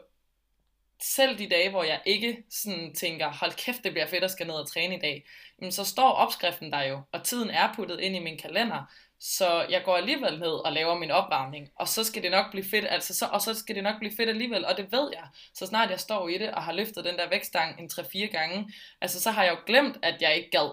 [1.03, 4.47] selv de dage, hvor jeg ikke sådan tænker, hold kæft, det bliver fedt at skal
[4.47, 5.27] ned og træne i dag,
[5.61, 9.67] jamen, så står opskriften der jo, og tiden er puttet ind i min kalender, så
[9.71, 12.87] jeg går alligevel ned og laver min opvarmning, og så skal det nok blive fedt,
[12.89, 15.29] altså så, og så skal det nok blive fedt alligevel, og det ved jeg.
[15.55, 18.73] Så snart jeg står i det og har løftet den der vægtstang en 3-4 gange,
[19.01, 20.71] altså så har jeg jo glemt, at jeg ikke gad.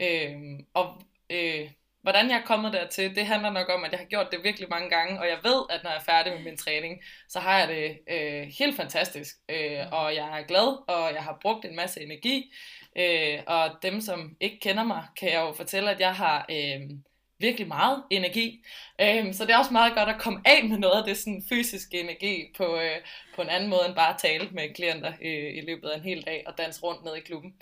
[0.00, 1.70] Øh, og øh,
[2.02, 4.68] hvordan jeg er kommet dertil, det handler nok om, at jeg har gjort det virkelig
[4.70, 7.58] mange gange, og jeg ved, at når jeg er færdig med min træning, så har
[7.58, 11.76] jeg det øh, helt fantastisk, øh, og jeg er glad, og jeg har brugt en
[11.76, 12.52] masse energi,
[12.96, 16.46] øh, og dem, som ikke kender mig, kan jeg jo fortælle, at jeg har...
[16.50, 16.80] Øh,
[17.40, 18.64] virkelig meget energi.
[19.00, 21.42] Øhm, så det er også meget godt at komme af med noget af det sådan,
[21.48, 22.98] fysiske energi på, øh,
[23.34, 26.04] på en anden måde end bare at tale med klienter øh, i løbet af en
[26.04, 27.54] hel dag og danse rundt ned i klubben.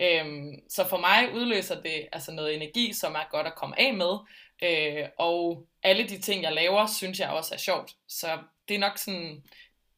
[0.00, 3.94] Øhm, så for mig udløser det altså noget energi, som er godt at komme af
[3.94, 4.18] med.
[4.62, 7.96] Øh, og alle de ting, jeg laver, synes jeg også er sjovt.
[8.08, 9.42] Så det er nok sådan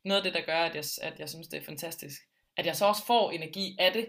[0.04, 2.20] noget af det, der gør, at jeg, at jeg synes, det er fantastisk.
[2.56, 4.06] At jeg så også får energi af det.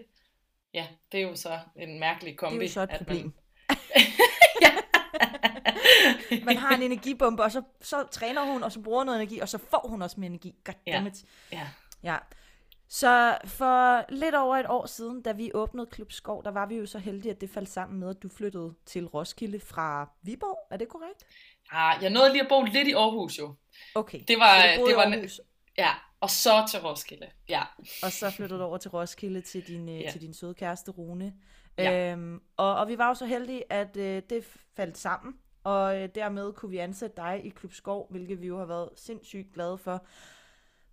[0.74, 2.54] Ja, det er jo så en mærkelig kombi.
[2.54, 3.32] Det er jo så et problem.
[6.30, 6.44] Man...
[6.44, 9.48] man har en energibombe, og så, så træner hun, og så bruger noget energi, og
[9.48, 10.54] så får hun også mere energi.
[10.64, 11.24] Goddammit.
[11.52, 11.58] Ja.
[11.58, 11.66] ja.
[12.12, 12.18] ja.
[12.88, 16.74] Så for lidt over et år siden, da vi åbnede Klub Skov, der var vi
[16.74, 20.58] jo så heldige, at det faldt sammen med, at du flyttede til Roskilde fra Viborg.
[20.70, 21.24] Er det korrekt?
[21.72, 23.54] Ja, jeg nåede lige at bo lidt i Aarhus jo.
[23.94, 25.40] Okay, det var, så det var, Aarhus.
[25.78, 27.26] Ja, og så til Roskilde.
[27.48, 27.62] Ja.
[28.02, 30.10] Og så flyttede du over til Roskilde til din, øh, ja.
[30.10, 31.34] til din søde kæreste Rune.
[31.78, 32.12] Ja.
[32.12, 34.44] Øhm, og, og vi var jo så heldige, at øh, det
[34.76, 38.58] faldt sammen, og øh, dermed kunne vi ansætte dig i Klub Skov, hvilket vi jo
[38.58, 40.06] har været sindssygt glade for.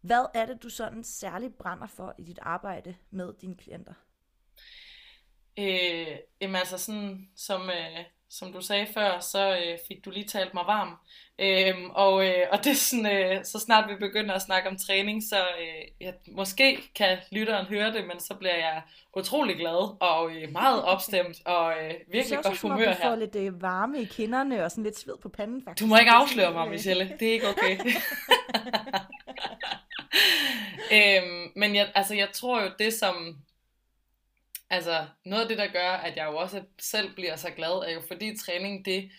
[0.01, 3.93] Hvad er det, du sådan særligt brænder for i dit arbejde med dine klienter?
[5.59, 10.27] Øh, jamen altså sådan, som, øh, som du sagde før, så øh, fik du lige
[10.27, 10.97] talt mig varm.
[11.39, 14.77] Øhm, og, øh, og det er sådan, øh, så snart vi begynder at snakke om
[14.77, 18.81] træning, så øh, ja, måske kan lytteren høre det, men så bliver jeg
[19.17, 22.93] utrolig glad og øh, meget opstemt og øh, virkelig godt humør her.
[22.93, 25.83] Du får lidt øh, varme i kinderne og sådan lidt sved på panden faktisk.
[25.83, 27.15] Du må ikke afsløre mig, Michelle.
[27.19, 27.77] Det er ikke okay.
[30.97, 33.41] øhm, men jeg, altså, jeg tror jo, det som
[34.71, 37.93] Altså, noget af det, der gør, at jeg jo også selv bliver så glad, er
[37.93, 39.11] jo fordi træning, det,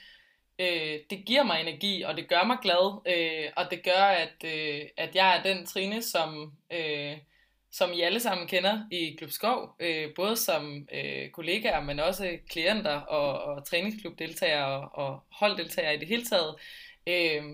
[0.58, 4.44] øh, det giver mig energi, og det gør mig glad, øh, og det gør, at,
[4.44, 7.16] øh, at jeg er den Trine, som, øh,
[7.72, 12.38] som I alle sammen kender i Klub Skov, øh, både som øh, kollegaer, men også
[12.48, 16.54] klienter og, og træningsklubdeltagere og, og holddeltagere i det hele taget.
[17.06, 17.44] Øh,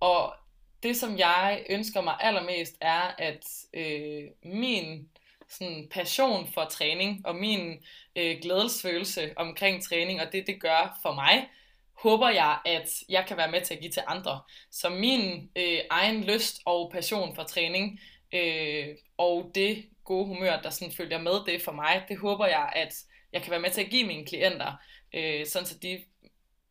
[0.00, 0.34] og
[0.82, 5.08] det, som jeg ønsker mig allermest, er, at øh, min
[5.48, 7.84] sådan passion for træning, og min
[8.16, 11.48] øh, glædesfølelse omkring træning, og det det gør for mig,
[11.92, 14.40] håber jeg, at jeg kan være med til at give til andre.
[14.70, 18.00] Så min øh, egen lyst og passion for træning,
[18.34, 18.86] øh,
[19.16, 22.94] og det gode humør, der sådan følger med det for mig, det håber jeg, at
[23.32, 24.72] jeg kan være med til at give mine klienter,
[25.14, 26.02] øh, sådan så de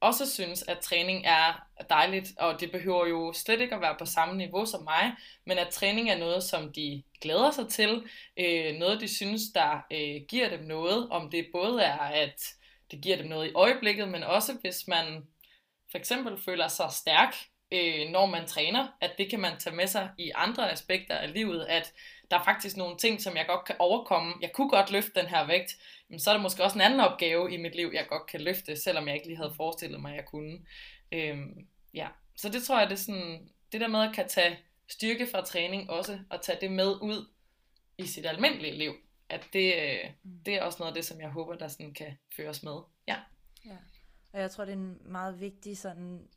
[0.05, 4.05] også synes, at træning er dejligt, og det behøver jo slet ikke at være på
[4.05, 5.13] samme niveau som mig,
[5.45, 8.03] men at træning er noget, som de glæder sig til,
[8.37, 12.41] øh, noget de synes, der øh, giver dem noget, om det både er, at
[12.91, 15.27] det giver dem noget i øjeblikket, men også hvis man
[15.91, 17.35] for eksempel føler sig stærk,
[17.71, 21.33] øh, når man træner, at det kan man tage med sig i andre aspekter af
[21.33, 21.93] livet, at
[22.31, 24.33] der er faktisk nogle ting, som jeg godt kan overkomme.
[24.41, 25.71] Jeg kunne godt løfte den her vægt,
[26.17, 28.75] så er der måske også en anden opgave i mit liv, jeg godt kan løfte,
[28.81, 30.65] selvom jeg ikke lige havde forestillet mig, at jeg kunne.
[31.11, 32.07] Øhm, ja.
[32.35, 35.45] Så det tror jeg, det er sådan, det der med at kan tage styrke fra
[35.45, 37.27] træning også, og tage det med ud
[37.97, 38.93] i sit almindelige liv,
[39.29, 40.39] at det, øh, mm.
[40.45, 42.79] det er også noget af det, som jeg håber, der sådan kan føres med.
[43.07, 43.17] Ja.
[43.65, 43.77] ja.
[44.33, 46.27] Og jeg tror, det er en meget vigtig sådan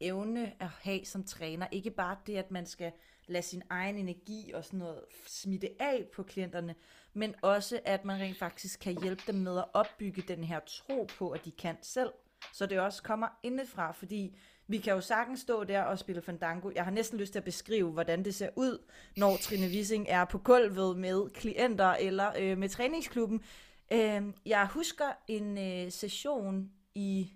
[0.00, 1.66] evne at have som træner.
[1.72, 2.92] Ikke bare det, at man skal
[3.26, 6.74] lade sin egen energi og sådan noget smitte af på klienterne,
[7.14, 11.08] men også at man rent faktisk kan hjælpe dem med at opbygge den her tro
[11.18, 12.10] på, at de kan selv.
[12.52, 16.70] Så det også kommer indefra, fordi vi kan jo sagtens stå der og spille Fandango.
[16.74, 18.84] Jeg har næsten lyst til at beskrive, hvordan det ser ud,
[19.16, 23.44] når Trine Wissing er på gulvet med klienter eller øh, med træningsklubben.
[23.92, 27.32] Øh, jeg husker en øh, session i,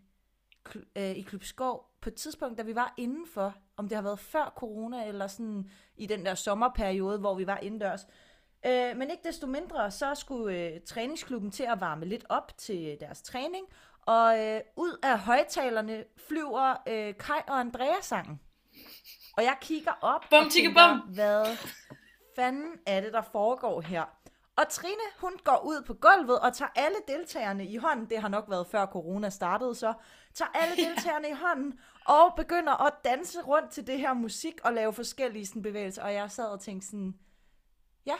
[0.96, 4.18] øh, i Klub Skov på et tidspunkt, da vi var indenfor, om det har været
[4.18, 8.06] før corona, eller sådan i den der sommerperiode, hvor vi var indendørs.
[8.68, 12.96] Øh, men ikke desto mindre, så skulle øh, træningsklubben til at varme lidt op til
[13.00, 13.66] deres træning,
[14.06, 18.40] og øh, ud af højtalerne flyver øh, Kai og Andrea sangen.
[19.36, 21.14] Og jeg kigger op bum, og tænker, bum.
[21.14, 21.56] hvad
[22.36, 24.04] fanden er det, der foregår her?
[24.56, 28.10] Og Trine, hun går ud på gulvet og tager alle deltagerne i hånden.
[28.10, 29.94] Det har nok været før corona startede så.
[30.34, 34.72] Tager alle deltagerne i hånden og begynder at danse rundt til det her musik og
[34.72, 36.02] lave forskellige sådan, bevægelser.
[36.02, 37.14] Og jeg sad og tænkte sådan,
[38.06, 38.14] ja,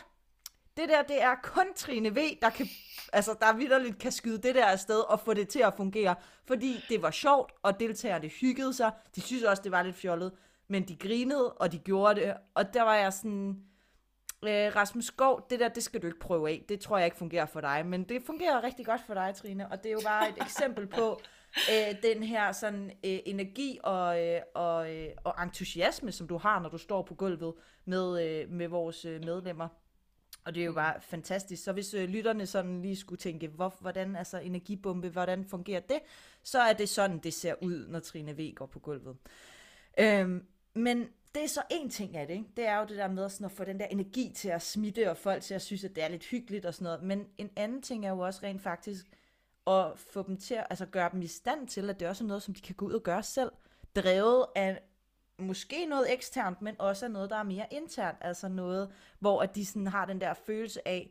[0.79, 2.67] det der, det er kun Trine V, der kan,
[3.13, 6.15] altså der vidderligt kan skyde det der afsted og få det til at fungere.
[6.47, 8.93] Fordi det var sjovt, og deltagerne hyggede sig.
[9.17, 10.33] De synes også, det var lidt fjollet.
[10.69, 12.35] Men de grinede, og de gjorde det.
[12.55, 13.63] Og der var jeg sådan,
[14.43, 16.65] øh, Rasmus Skov, det der, det skal du ikke prøve af.
[16.69, 17.87] Det tror jeg ikke fungerer for dig.
[17.87, 19.69] Men det fungerer rigtig godt for dig, Trine.
[19.69, 21.21] Og det er jo bare et eksempel på,
[21.73, 26.61] øh, den her sådan øh, energi og, øh, og, øh, og entusiasme, som du har,
[26.61, 29.69] når du står på gulvet med, øh, med vores øh, medlemmer.
[30.49, 31.65] Og det er jo bare fantastisk.
[31.65, 35.99] Så hvis øh, lytterne sådan lige skulle tænke, hvor, hvordan altså energibombe, hvordan fungerer det,
[36.43, 39.17] så er det sådan, det ser ud, når Trine V går på gulvet.
[39.99, 42.47] Øhm, men det er så en ting af det, ikke?
[42.57, 45.11] det er jo det der med sådan at få den der energi til at smitte,
[45.11, 47.03] og folk til at synes, at det er lidt hyggeligt og sådan noget.
[47.03, 49.07] Men en anden ting er jo også rent faktisk
[49.67, 52.29] at få dem til at altså gøre dem i stand til, at det også er
[52.29, 53.53] noget, som de kan gå ud og gøre selv,
[53.97, 54.81] drevet af
[55.39, 59.55] måske noget eksternt, men også af noget, der er mere internt, altså noget, hvor at
[59.55, 61.11] de sådan har den der følelse af,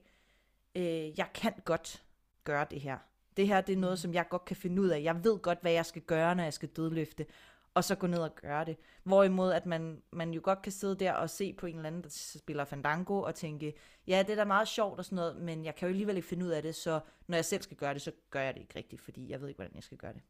[0.75, 2.03] øh, jeg kan godt
[2.43, 2.97] gøre det her.
[3.37, 3.97] Det her, det er noget, mm.
[3.97, 5.03] som jeg godt kan finde ud af.
[5.03, 7.25] Jeg ved godt, hvad jeg skal gøre, når jeg skal dødløfte,
[7.73, 8.77] og så gå ned og gøre det.
[9.03, 12.03] Hvorimod, at man, man jo godt kan sidde der og se på en eller anden,
[12.03, 12.09] der
[12.39, 13.73] spiller Fandango, og tænke,
[14.07, 16.27] ja, det er da meget sjovt og sådan noget, men jeg kan jo alligevel ikke
[16.27, 18.61] finde ud af det, så når jeg selv skal gøre det, så gør jeg det
[18.61, 20.21] ikke rigtigt, fordi jeg ved ikke, hvordan jeg skal gøre det.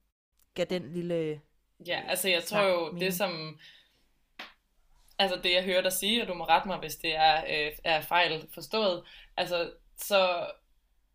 [0.53, 1.41] Gav den lille...
[1.87, 3.57] Ja, altså jeg tror jo, det som
[5.19, 7.71] altså det jeg hører dig sige, og du må rette mig, hvis det er, øh,
[7.83, 9.03] er fejl forstået,
[9.37, 10.47] altså så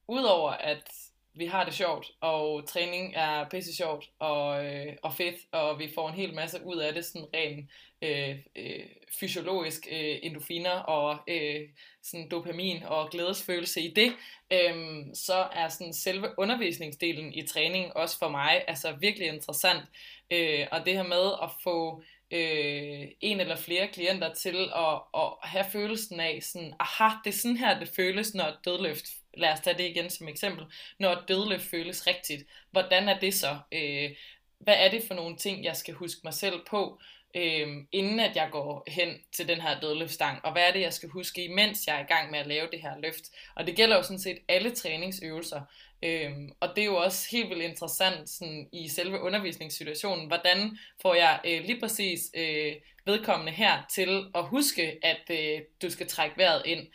[0.09, 0.91] udover at
[1.35, 5.91] vi har det sjovt, og træning er pisse sjovt og, øh, og fedt, og vi
[5.95, 7.71] får en hel masse ud af det, sådan rent
[8.03, 8.87] øh, øh,
[9.21, 11.61] fysiologisk øh, endofiner og øh,
[12.03, 14.13] sådan dopamin og glædesfølelse i det,
[14.53, 19.83] øh, så er sådan selve undervisningsdelen i træning også for mig altså virkelig interessant.
[20.31, 22.03] Øh, og det her med at få
[22.33, 27.39] øh, en eller flere klienter til at, at have følelsen af sådan, aha, det er
[27.39, 30.65] sådan her, det føles, når dødløft, lad os tage det igen som eksempel,
[30.99, 32.47] når dødløft føles rigtigt.
[32.71, 33.59] Hvordan er det så?
[33.73, 34.11] Øh,
[34.59, 37.01] hvad er det for nogle ting, jeg skal huske mig selv på,
[37.35, 40.93] øh, inden at jeg går hen til den her dødløftstang, og hvad er det, jeg
[40.93, 43.25] skal huske, imens jeg er i gang med at lave det her løft.
[43.55, 45.61] Og det gælder jo sådan set alle træningsøvelser.
[46.03, 51.15] Øhm, og det er jo også helt vildt interessant sådan, i selve undervisningssituationen, hvordan får
[51.15, 52.73] jeg øh, lige præcis øh,
[53.07, 56.87] vedkommende her til at huske, at øh, du skal trække vejret ind.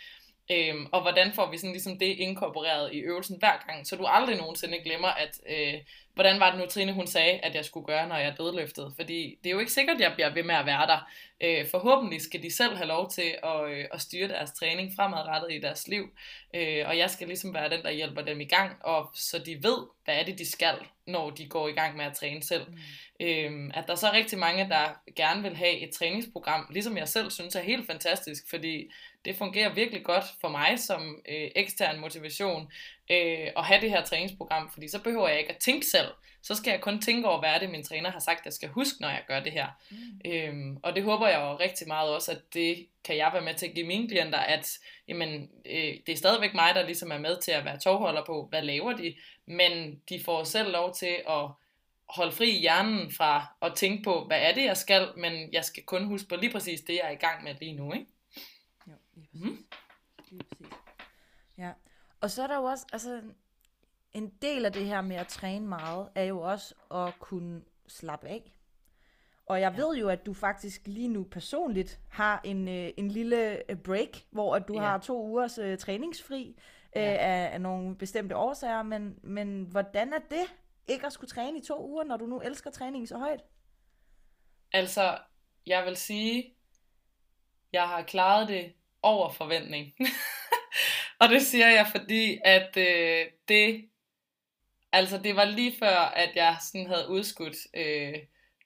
[0.52, 4.06] Øhm, og hvordan får vi sådan ligesom det inkorporeret i øvelsen hver gang, så du
[4.06, 5.74] aldrig nogensinde glemmer, at øh,
[6.18, 8.94] hvordan var det nu, Trine hun sagde, at jeg skulle gøre, når jeg dødløftede.
[8.96, 11.10] Fordi det er jo ikke sikkert, at jeg bliver ved med at være der.
[11.42, 15.54] Øh, forhåbentlig skal de selv have lov til at, øh, at styre deres træning fremadrettet
[15.54, 16.10] i deres liv.
[16.56, 19.64] Øh, og jeg skal ligesom være den, der hjælper dem i gang, og så de
[19.64, 20.76] ved, hvad er det, de skal,
[21.08, 22.66] når de går i gang med at træne selv.
[22.68, 22.78] Mm.
[23.26, 27.08] Øh, at der er så rigtig mange, der gerne vil have et træningsprogram, ligesom jeg
[27.08, 28.92] selv synes er helt fantastisk, fordi
[29.26, 32.72] det fungerer virkelig godt for mig som øh, ekstern motivation
[33.10, 36.08] øh, at have det her træningsprogram, fordi så behøver jeg ikke at tænke selv.
[36.42, 38.70] Så skal jeg kun tænke over, hvad er det, min træner har sagt, jeg skal
[38.70, 39.68] huske, når jeg gør det her.
[39.92, 40.32] Mm.
[40.32, 43.54] Øhm, og det håber jeg jo rigtig meget også, at det kan jeg være med
[43.54, 47.18] til at give mine klienter, at jamen, øh, det er stadigvæk mig, der ligesom er
[47.18, 49.16] med til at være tovholder på, hvad laver de,
[49.46, 51.50] men de får selv lov til at
[52.10, 55.66] holde fri i hjernen fra at tænke på, hvad er det, jeg skal, men jeg
[55.66, 57.94] skal kun huske på lige præcis det, jeg er i gang med lige nu.
[57.94, 58.06] Ikke?
[58.88, 59.46] Jo, lige præcis.
[59.46, 59.66] Mm.
[60.30, 60.68] Lige præcis.
[61.58, 61.72] Ja.
[62.22, 63.22] Og så er der jo også, altså,
[64.14, 68.28] en del af det her med at træne meget, er jo også at kunne slappe
[68.28, 68.54] af.
[69.46, 69.82] Og jeg ja.
[69.82, 74.24] ved jo, at du faktisk lige nu personligt har en, øh, en lille øh, break,
[74.32, 74.80] hvor at du ja.
[74.80, 76.56] har to ugers øh, træningsfri
[76.96, 77.10] øh, ja.
[77.10, 78.84] af, af nogle bestemte årsager.
[78.84, 80.56] Men, men hvordan er det
[80.88, 83.42] ikke at skulle træne i to uger, når du nu elsker træning så højt?
[84.74, 85.18] Altså,
[85.66, 86.54] jeg vil sige,
[87.74, 89.94] jeg har klaret det over forventning.
[91.22, 93.90] og det siger jeg, fordi at øh, det,
[94.92, 98.20] altså det var lige før, at jeg sådan havde udskudt øh,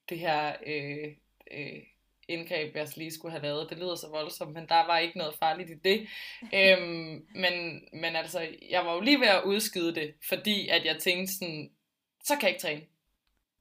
[0.10, 1.16] det her øh,
[1.52, 1.84] øh,
[2.28, 3.70] indgreb, jeg lige skulle have lavet.
[3.70, 6.08] Det lyder så voldsomt, men der var ikke noget farligt i det.
[6.54, 10.98] øhm, men, men altså, jeg var jo lige ved at udskyde det, fordi at jeg
[11.00, 11.72] tænkte sådan,
[12.24, 12.82] så kan jeg ikke træne.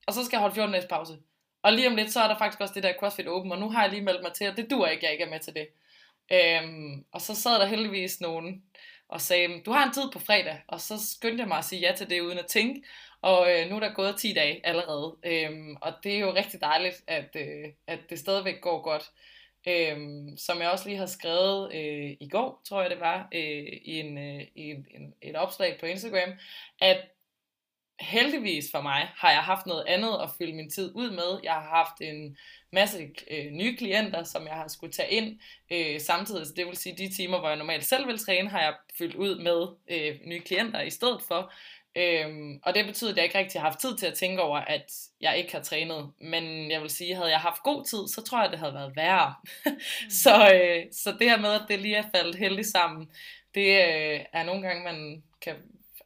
[0.07, 1.19] Og så skal jeg holde 14 dages pause.
[1.63, 3.71] Og lige om lidt, så er der faktisk også det der CrossFit Open, og nu
[3.71, 5.55] har jeg lige meldt mig til, og det dur ikke, jeg ikke er med til
[5.55, 5.69] det.
[6.31, 8.63] Øhm, og så sad der heldigvis nogen
[9.09, 11.81] og sagde, du har en tid på fredag, og så skyndte jeg mig at sige
[11.81, 12.83] ja til det uden at tænke,
[13.23, 16.61] og øh, nu er der gået 10 dage allerede, øhm, og det er jo rigtig
[16.61, 19.11] dejligt, at, øh, at det stadigvæk går godt.
[19.69, 23.67] Øhm, som jeg også lige har skrevet øh, i går, tror jeg det var, øh,
[23.83, 26.31] i, en, øh, i en, en, et opslag på Instagram,
[26.81, 26.99] at
[28.01, 31.41] heldigvis for mig har jeg haft noget andet at fylde min tid ud med.
[31.43, 32.37] Jeg har haft en
[32.73, 35.41] masse øh, nye klienter, som jeg har skulle tage ind
[35.73, 36.47] øh, samtidig.
[36.47, 39.15] Så det vil sige, de timer, hvor jeg normalt selv vil træne, har jeg fyldt
[39.15, 41.53] ud med øh, nye klienter i stedet for.
[41.97, 44.59] Øhm, og det betyder, at jeg ikke rigtig har haft tid til at tænke over,
[44.59, 46.11] at jeg ikke har trænet.
[46.21, 48.97] Men jeg vil sige, havde jeg haft god tid, så tror jeg, det havde været
[48.97, 49.35] værre.
[49.67, 50.11] mm.
[50.23, 53.11] så, øh, så det her med, at det lige er faldet heldigt sammen,
[53.55, 55.55] det øh, er nogle gange, man kan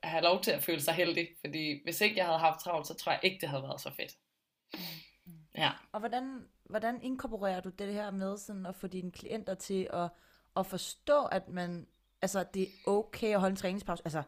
[0.09, 1.29] have lov til at føle sig heldig.
[1.40, 3.90] Fordi hvis ikke jeg havde haft travlt, så tror jeg ikke, det havde været så
[3.90, 4.12] fedt.
[4.75, 4.81] Mm.
[5.57, 5.71] Ja.
[5.93, 10.09] Og hvordan, hvordan inkorporerer du det her med sådan at få dine klienter til at,
[10.57, 11.87] at forstå, at man,
[12.23, 14.03] altså, det er okay at holde en træningspause?
[14.05, 14.23] Altså,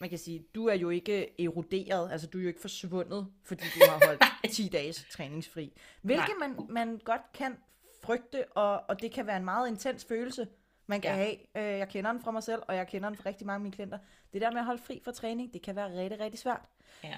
[0.00, 3.64] man kan sige, du er jo ikke eroderet, altså du er jo ikke forsvundet, fordi
[3.74, 4.22] du har holdt
[4.56, 5.78] 10 dages træningsfri.
[6.02, 7.56] Hvilket man, man godt kan
[8.02, 10.48] frygte, og, og det kan være en meget intens følelse,
[10.86, 11.16] man kan ja.
[11.16, 11.36] have.
[11.56, 13.60] Øh, jeg kender den fra mig selv, og jeg kender den fra rigtig mange af
[13.60, 13.98] mine klienter.
[14.32, 16.68] Det der med at holde fri fra træning, det kan være rigtig, rigtig svært.
[17.04, 17.16] Ja.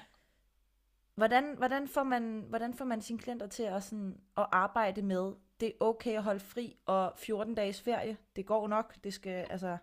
[1.15, 5.33] Hvordan, hvordan, får man, hvordan får man sine klienter til at, sådan, at arbejde med,
[5.59, 9.47] det er okay at holde fri, og 14 dages ferie, det går nok, det skal,
[9.49, 9.77] altså,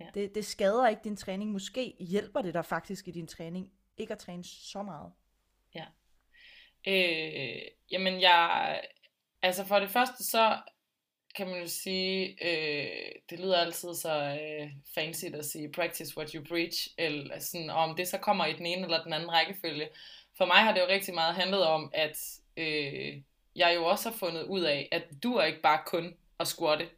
[0.00, 0.06] ja.
[0.14, 1.50] det, det skader ikke din træning.
[1.50, 5.12] Måske hjælper det dig faktisk i din træning, ikke at træne så meget.
[5.74, 5.84] Ja.
[6.86, 8.80] Øh, jamen jeg,
[9.42, 10.62] altså for det første så
[11.34, 16.30] kan man jo sige, øh, det lyder altid så øh, fancy at sige, practice what
[16.30, 19.88] you preach, eller sådan, om det så kommer i den ene eller den anden rækkefølge.
[20.38, 22.18] For mig har det jo rigtig meget handlet om, at
[22.56, 23.20] øh,
[23.56, 26.88] jeg jo også har fundet ud af, at du er ikke bare kun at squatte,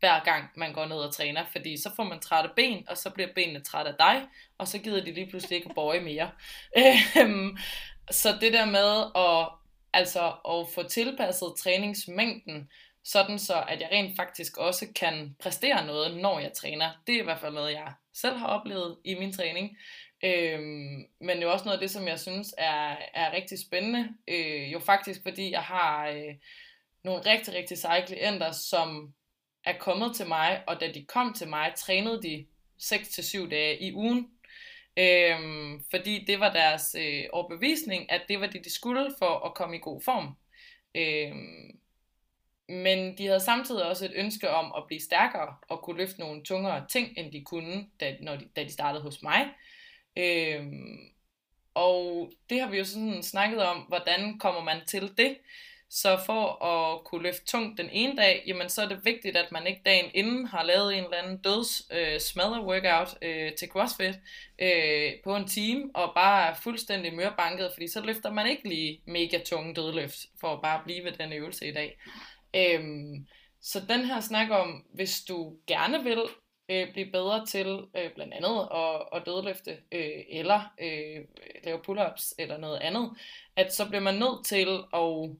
[0.00, 3.10] hver gang man går ned og træner, fordi så får man trætte ben, og så
[3.10, 4.28] bliver benene trætte af dig,
[4.58, 6.30] og så gider de lige pludselig ikke at bøje mere.
[7.20, 7.58] Øhm,
[8.10, 9.48] så det der med at,
[9.92, 12.68] altså, at få tilpasset træningsmængden,
[13.04, 16.90] sådan så at jeg rent faktisk også kan præstere noget, når jeg træner.
[17.06, 19.78] Det er i hvert fald noget, jeg selv har oplevet i min træning.
[20.24, 24.08] Øhm, men det er også noget af det, som jeg synes er, er rigtig spændende.
[24.28, 26.34] Øh, jo faktisk fordi jeg har øh,
[27.04, 29.14] nogle rigtig, rigtig seje klienter, som
[29.64, 32.46] er kommet til mig, og da de kom til mig, trænede de
[32.82, 34.30] 6-7 dage i ugen.
[34.96, 39.54] Øhm, fordi det var deres øh, overbevisning, at det var det, de skulle for at
[39.54, 40.36] komme i god form.
[40.94, 41.78] Øhm,
[42.68, 46.44] men de havde samtidig også et ønske om at blive stærkere og kunne løfte nogle
[46.44, 49.46] tungere ting, end de kunne, da, når de, da de startede hos mig.
[50.16, 51.10] Øhm,
[51.74, 55.36] og det har vi jo sådan snakket om, hvordan kommer man til det.
[55.90, 59.52] Så for at kunne løfte tungt den ene dag, jamen så er det vigtigt, at
[59.52, 63.68] man ikke dagen inden har lavet en eller anden døds øh, smadre workout øh, til
[63.68, 64.14] CrossFit
[64.58, 69.00] øh, på en time, og bare er fuldstændig mørbanket, fordi så løfter man ikke lige
[69.06, 71.98] mega tunge dødløft, for at bare blive ved den øvelse i dag.
[72.56, 73.26] Øhm,
[73.60, 76.22] så den her snak om, hvis du gerne vil
[76.68, 81.24] øh, blive bedre til øh, blandt andet at, at dødløfte, øh, eller øh,
[81.64, 83.10] lave pull-ups, eller noget andet,
[83.56, 85.36] at så bliver man nødt til at,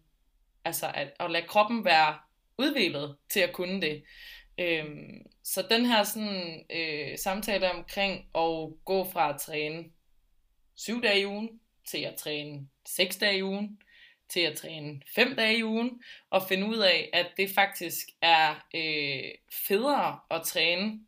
[0.64, 2.18] altså at, at lade kroppen være
[2.58, 4.04] udviklet til at kunne det.
[4.58, 9.84] Øhm, så den her sådan, øh, samtale omkring at gå fra at træne
[10.76, 13.78] syv dage i ugen, til at træne seks dage i ugen,
[14.34, 18.54] til at træne fem dage i ugen, og finde ud af, at det faktisk er
[18.74, 19.30] øh,
[19.66, 21.00] federe at træne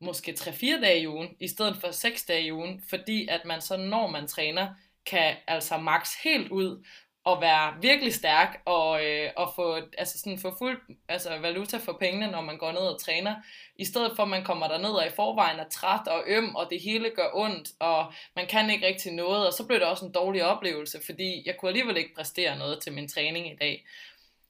[0.00, 3.60] måske 3-4 dage i ugen, i stedet for 6 dage i ugen, fordi at man
[3.60, 4.74] så, når man træner,
[5.06, 6.84] kan altså max helt ud
[7.24, 11.96] og være virkelig stærk og, øh, og få, altså sådan, få fuld altså valuta for
[12.00, 13.34] pengene, når man går ned og træner.
[13.76, 16.66] I stedet for, at man kommer derned og i forvejen er træt og øm, og
[16.70, 20.06] det hele gør ondt, og man kan ikke rigtig noget, og så blev det også
[20.06, 23.84] en dårlig oplevelse, fordi jeg kunne alligevel ikke præstere noget til min træning i dag.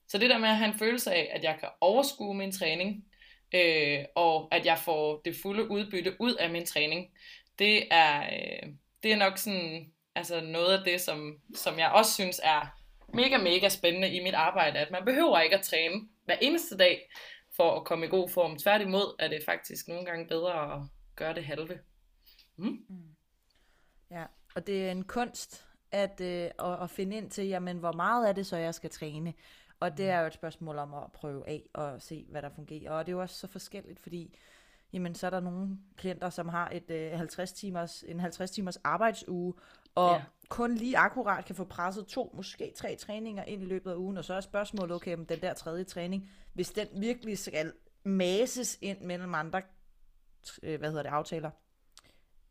[0.08, 3.04] Så det der med at have en følelse af, at jeg kan overskue min træning,
[3.54, 7.10] øh, og at jeg får det fulde udbytte ud af min træning,
[7.58, 8.68] det er, øh,
[9.02, 12.66] det er nok sådan, altså noget af det, som, som jeg også synes er
[13.14, 17.10] mega, mega spændende i mit arbejde, at man behøver ikke at træne hver eneste dag
[17.56, 18.58] for at komme i god form.
[18.58, 20.80] Tværtimod er det faktisk nogle gange bedre at
[21.16, 21.78] gøre det halve.
[22.56, 22.84] Mm.
[22.88, 23.14] Mm.
[24.10, 27.92] Ja, og det er en kunst at, øh, at, at finde ind til, jamen, hvor
[27.92, 29.34] meget er det så, jeg skal træne.
[29.80, 32.90] Og det er jo et spørgsmål om at prøve af og se, hvad der fungerer.
[32.90, 34.38] Og det er jo også så forskelligt, fordi
[34.92, 38.76] jamen, så er der nogle klienter, som har et øh, 50 timers, en 50 timers
[38.76, 39.54] arbejdsuge,
[39.94, 40.24] og ja.
[40.48, 44.16] kun lige akkurat kan få presset to, måske tre træninger ind i løbet af ugen,
[44.16, 47.72] og så er spørgsmålet, okay, om den der tredje træning, hvis den virkelig skal
[48.04, 49.62] mases ind mellem andre,
[50.62, 51.50] øh, hvad hedder det, aftaler,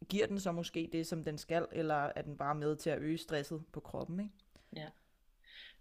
[0.09, 2.99] giver den så måske det, som den skal, eller er den bare med til at
[2.99, 4.31] øge stresset på kroppen, ikke?
[4.75, 4.87] Ja.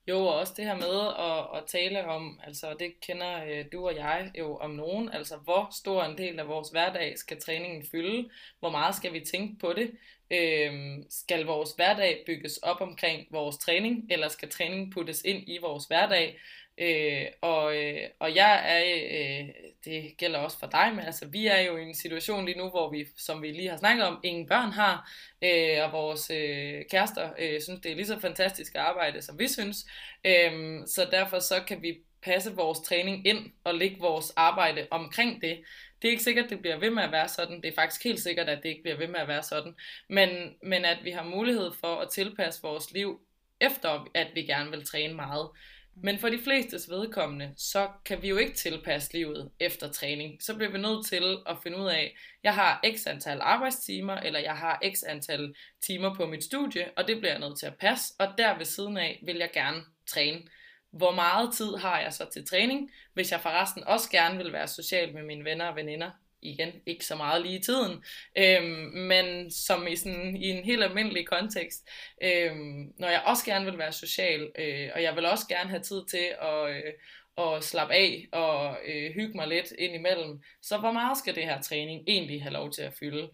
[0.08, 3.86] Jo, og også det her med at, at tale om, altså det kender øh, du
[3.86, 7.86] og jeg jo om nogen, altså hvor stor en del af vores hverdag skal træningen
[7.90, 9.90] fylde, hvor meget skal vi tænke på det,
[10.30, 10.72] øh,
[11.10, 15.84] skal vores hverdag bygges op omkring vores træning, eller skal træningen puttes ind i vores
[15.84, 16.38] hverdag,
[16.78, 19.48] Øh, og, øh, og jeg er, øh,
[19.84, 22.68] det gælder også for dig, men altså vi er jo i en situation lige nu,
[22.68, 25.10] hvor vi, som vi lige har snakket om, ingen børn har,
[25.42, 29.48] øh, og vores øh, kærester øh, synes, det er lige så fantastisk arbejde, som vi
[29.48, 29.86] synes.
[30.24, 35.42] Øh, så derfor så kan vi passe vores træning ind og lægge vores arbejde omkring
[35.42, 35.60] det.
[36.02, 37.62] Det er ikke sikkert, at det bliver ved med at være sådan.
[37.62, 39.74] Det er faktisk helt sikkert, at det ikke bliver ved med at være sådan.
[40.08, 40.28] Men,
[40.62, 43.20] men at vi har mulighed for at tilpasse vores liv
[43.60, 45.50] efter, at vi gerne vil træne meget.
[45.96, 50.42] Men for de flestes vedkommende, så kan vi jo ikke tilpasse livet efter træning.
[50.42, 54.40] Så bliver vi nødt til at finde ud af, jeg har x antal arbejdstimer, eller
[54.40, 55.54] jeg har x antal
[55.86, 58.64] timer på mit studie, og det bliver jeg nødt til at passe, og der ved
[58.64, 60.42] siden af vil jeg gerne træne.
[60.90, 64.68] Hvor meget tid har jeg så til træning, hvis jeg forresten også gerne vil være
[64.68, 66.10] social med mine venner og veninder
[66.42, 68.04] igen ikke så meget lige i tiden,
[68.38, 71.88] øhm, men som i, sådan, i en helt almindelig kontekst,
[72.22, 75.82] øhm, når jeg også gerne vil være social, øh, og jeg vil også gerne have
[75.82, 76.92] tid til at, øh,
[77.38, 81.60] at slappe af og øh, hygge mig lidt indimellem, så hvor meget skal det her
[81.60, 83.30] træning egentlig have lov til at fylde?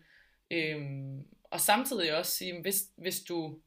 [0.51, 3.59] Øhm, og samtidig også sige, hvis, hvis du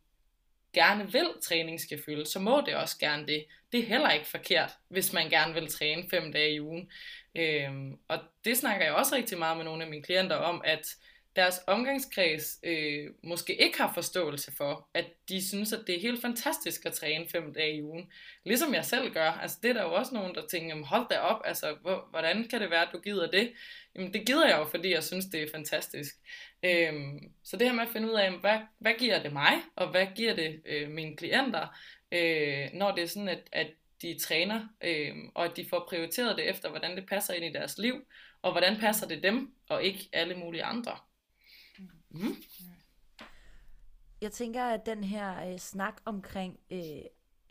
[0.74, 3.46] gerne vil træning skal fylde, så må det også gerne det.
[3.72, 6.92] Det er heller ikke forkert, hvis man gerne vil træne fem dage i ugen.
[7.36, 10.96] Øhm, og det snakker jeg også rigtig meget med nogle af mine klienter om, at
[11.36, 16.22] deres omgangskreds øh, måske ikke har forståelse for, at de synes, at det er helt
[16.22, 18.12] fantastisk at træne fem dage i ugen.
[18.46, 19.32] Ligesom jeg selv gør.
[19.32, 21.76] Altså det er der jo også nogen, der tænker, hold da op, altså
[22.10, 23.54] hvordan kan det være, at du gider det?
[23.96, 26.16] Jamen det gider jeg jo, fordi jeg synes, det er fantastisk.
[26.64, 29.88] Øhm, så det her med at finde ud af, hvad, hvad giver det mig, og
[29.92, 31.68] hvad giver det øh, mine klienter,
[32.12, 33.68] øh, når det er sådan, at, at
[34.02, 37.60] de træner, øh, og at de får prioriteret det efter, hvordan det passer ind i
[37.60, 37.95] deres liv,
[38.41, 40.97] og hvordan passer det dem, og ikke alle mulige andre.
[42.10, 42.36] Mm.
[44.22, 47.02] Jeg tænker, at den her øh, snak omkring øh,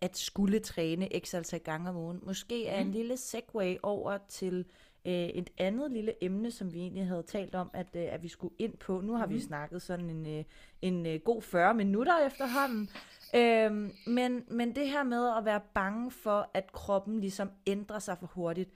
[0.01, 2.89] at skulle træne x antal gange om ugen, måske er mm.
[2.89, 4.65] en lille segue over til øh,
[5.05, 8.55] et andet lille emne, som vi egentlig havde talt om, at, øh, at vi skulle
[8.59, 9.01] ind på.
[9.01, 9.33] Nu har mm.
[9.33, 10.45] vi snakket sådan en, øh,
[10.83, 12.91] en øh, god 40 minutter efterhånden.
[13.35, 18.19] Øhm, men, men det her med at være bange for, at kroppen ligesom ændrer sig
[18.19, 18.71] for hurtigt.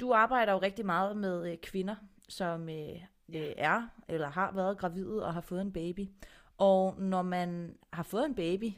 [0.00, 1.96] Du arbejder jo rigtig meget med øh, kvinder,
[2.28, 3.02] som øh,
[3.34, 6.08] øh, er eller har været gravide og har fået en baby.
[6.58, 8.72] Og når man har fået en baby,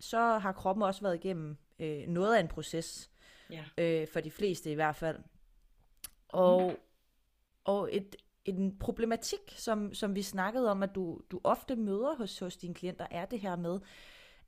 [0.00, 3.10] så har kroppen også været igennem øh, noget af en proces,
[3.50, 3.64] Ja.
[3.78, 5.18] øh, for de fleste i hvert fald.
[6.32, 6.76] Og,
[7.64, 12.38] og et, en problematik, som, som vi snakkede om, at du, du ofte møder hos,
[12.38, 13.80] hos dine klienter, er det her med,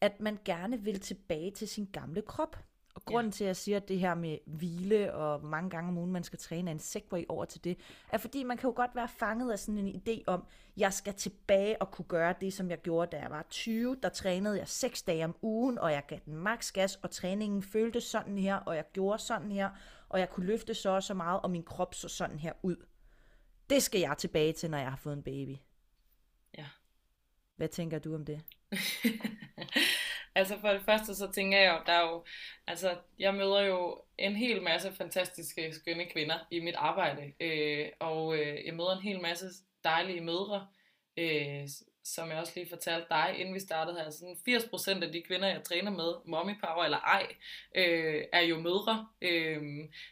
[0.00, 2.56] at man gerne vil tilbage til sin gamle krop.
[2.94, 3.34] Og grunden ja.
[3.34, 6.12] til, at jeg siger at det her med hvile, og hvor mange gange om ugen
[6.12, 7.78] man skal træne, er en segway over til det,
[8.08, 10.44] er fordi man kan jo godt være fanget af sådan en idé om,
[10.76, 13.96] jeg skal tilbage og kunne gøre det, som jeg gjorde, da jeg var 20.
[14.02, 17.62] Der trænede jeg 6 dage om ugen, og jeg gav den maks gas, og træningen
[17.62, 19.70] føltes sådan her, og jeg gjorde sådan her,
[20.14, 22.76] og jeg kunne løfte så og så meget, og min krop så sådan her ud.
[23.70, 25.56] Det skal jeg tilbage til, når jeg har fået en baby.
[26.58, 26.66] Ja.
[27.56, 28.42] Hvad tænker du om det?
[30.34, 32.24] altså for det første, så tænker jeg jo, der er jo,
[32.66, 38.38] altså jeg møder jo en hel masse fantastiske, skønne kvinder i mit arbejde, øh, og
[38.38, 39.46] øh, jeg møder en hel masse
[39.84, 40.68] dejlige mødre,
[41.16, 41.68] øh,
[42.04, 44.36] som jeg også lige fortalte dig, inden vi startede her, sådan
[45.00, 47.26] 80% af de kvinder, jeg træner med, mommy power eller ej,
[47.74, 49.06] øh, er jo mødre.
[49.22, 49.62] Øh,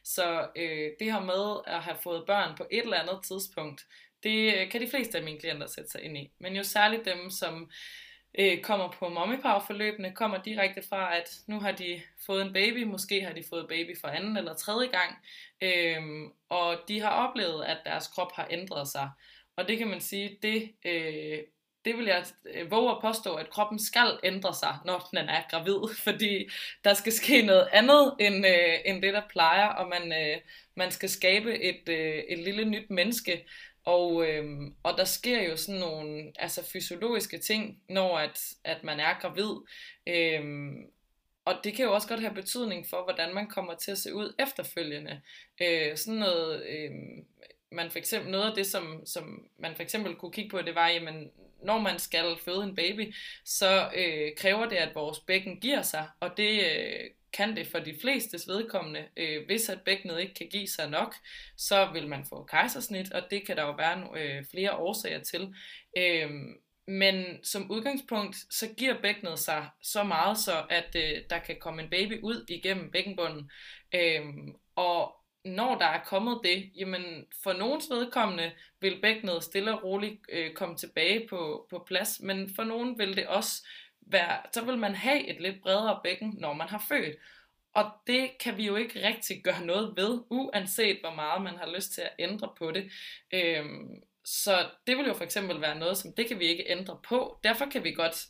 [0.05, 3.87] så øh, det her med at have fået børn på et eller andet tidspunkt,
[4.23, 6.33] det øh, kan de fleste af mine klienter sætte sig ind i.
[6.39, 7.71] Men jo særligt dem, som
[8.39, 12.53] øh, kommer på mommy power forløbene, kommer direkte fra, at nu har de fået en
[12.53, 15.17] baby, måske har de fået baby for anden eller tredje gang,
[15.63, 19.11] øh, og de har oplevet, at deres krop har ændret sig.
[19.57, 21.39] Og det kan man sige, det, øh,
[21.85, 22.25] det vil jeg
[22.55, 26.51] øh, våge at påstå, at kroppen skal ændre sig, når den er gravid, fordi
[26.85, 30.41] der skal ske noget andet end, øh, end det, der plejer, og man, øh,
[30.75, 33.45] man skal skabe et, øh, et lille nyt menneske,
[33.85, 39.01] og, øh, og der sker jo sådan nogle altså fysiologiske ting, når at, at man
[39.01, 39.53] er gravid.
[40.07, 40.73] Øh,
[41.45, 44.15] og det kan jo også godt have betydning for, hvordan man kommer til at se
[44.15, 45.21] ud efterfølgende.
[45.63, 46.91] Øh, sådan noget, øh,
[47.73, 50.75] man for eksempel, noget af det, som, som man for eksempel kunne kigge på, det
[50.75, 51.31] var, jamen,
[51.65, 56.09] når man skal føde en baby, så øh, kræver det, at vores bækken giver sig,
[56.21, 59.05] og det øh, kan det for de flestes vedkommende.
[59.17, 61.15] Øh, hvis at bækkenet ikke kan give sig nok,
[61.57, 65.55] så vil man få kejsersnit, og det kan der jo være øh, flere årsager til.
[65.97, 66.31] Øh,
[66.87, 71.83] men som udgangspunkt, så giver bækkenet sig så meget, så at øh, der kan komme
[71.83, 73.51] en baby ud igennem bækkenbunden.
[73.95, 74.23] Øh,
[74.77, 80.21] og når der er kommet det, jamen for nogens vedkommende vil bækkenet stille og roligt
[80.29, 83.67] øh, komme tilbage på, på plads, men for nogen vil det også
[84.01, 87.17] være, så vil man have et lidt bredere bækken, når man har født.
[87.75, 91.75] Og det kan vi jo ikke rigtig gøre noget ved, uanset hvor meget man har
[91.75, 92.93] lyst til at ændre på det.
[93.33, 97.01] Øhm, så det vil jo for eksempel være noget, som det kan vi ikke ændre
[97.09, 97.39] på.
[97.45, 98.27] Derfor kan vi godt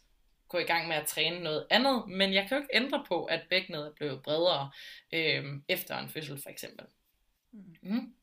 [0.48, 3.24] gå i gang med at træne noget andet, men jeg kan jo ikke ændre på,
[3.24, 4.70] at bækkenet er blevet bredere
[5.12, 6.86] øhm, efter en fødsel for eksempel.
[7.82, 8.14] Mm.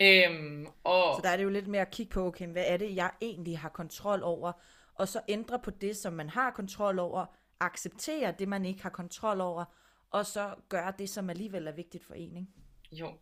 [0.00, 1.16] Øhm, og...
[1.16, 3.10] Så der er det jo lidt mere at kigge på, okay, hvad er det, jeg
[3.20, 4.52] egentlig har kontrol over,
[4.94, 7.26] og så ændre på det, som man har kontrol over,
[7.60, 9.64] acceptere det, man ikke har kontrol over,
[10.10, 12.50] og så gøre det, som alligevel er vigtigt for en, ikke?
[12.92, 13.18] Jo,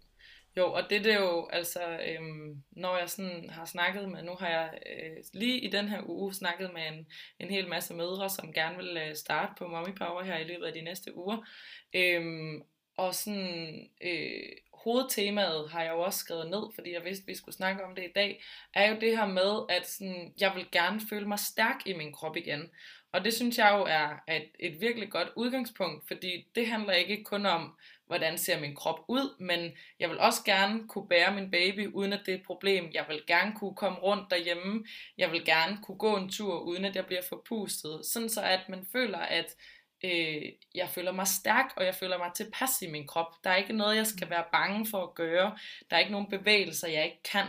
[0.57, 4.35] jo, og det, det er jo, altså, øhm, når jeg sådan har snakket med, nu
[4.35, 7.07] har jeg øh, lige i den her uge snakket med en,
[7.39, 10.67] en hel masse mødre, som gerne vil øh, starte på Mommy Power her i løbet
[10.67, 11.47] af de næste uger.
[11.95, 12.63] Øhm,
[12.97, 14.53] og sådan, øh,
[14.85, 17.95] hovedtemaet har jeg jo også skrevet ned, fordi jeg vidste, at vi skulle snakke om
[17.95, 18.43] det i dag,
[18.75, 22.13] er jo det her med, at sådan, jeg vil gerne føle mig stærk i min
[22.13, 22.71] krop igen.
[23.13, 27.25] Og det synes jeg jo er et, et virkelig godt udgangspunkt, fordi det handler ikke
[27.25, 27.77] kun om,
[28.07, 32.13] hvordan ser min krop ud, men jeg vil også gerne kunne bære min baby, uden
[32.13, 32.91] at det er et problem.
[32.95, 34.85] Jeg vil gerne kunne komme rundt derhjemme.
[35.19, 38.07] Jeg vil gerne kunne gå en tur, uden at jeg bliver forpustet.
[38.07, 39.57] Sådan så, at man føler, at
[40.05, 40.43] øh,
[40.75, 43.45] jeg føler mig stærk, og jeg føler mig tilpas i min krop.
[43.45, 45.59] Der er ikke noget, jeg skal være bange for at gøre.
[45.91, 47.47] Der er ikke nogen bevægelser, jeg ikke kan.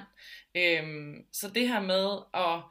[0.55, 2.61] Øh, så det her med, at,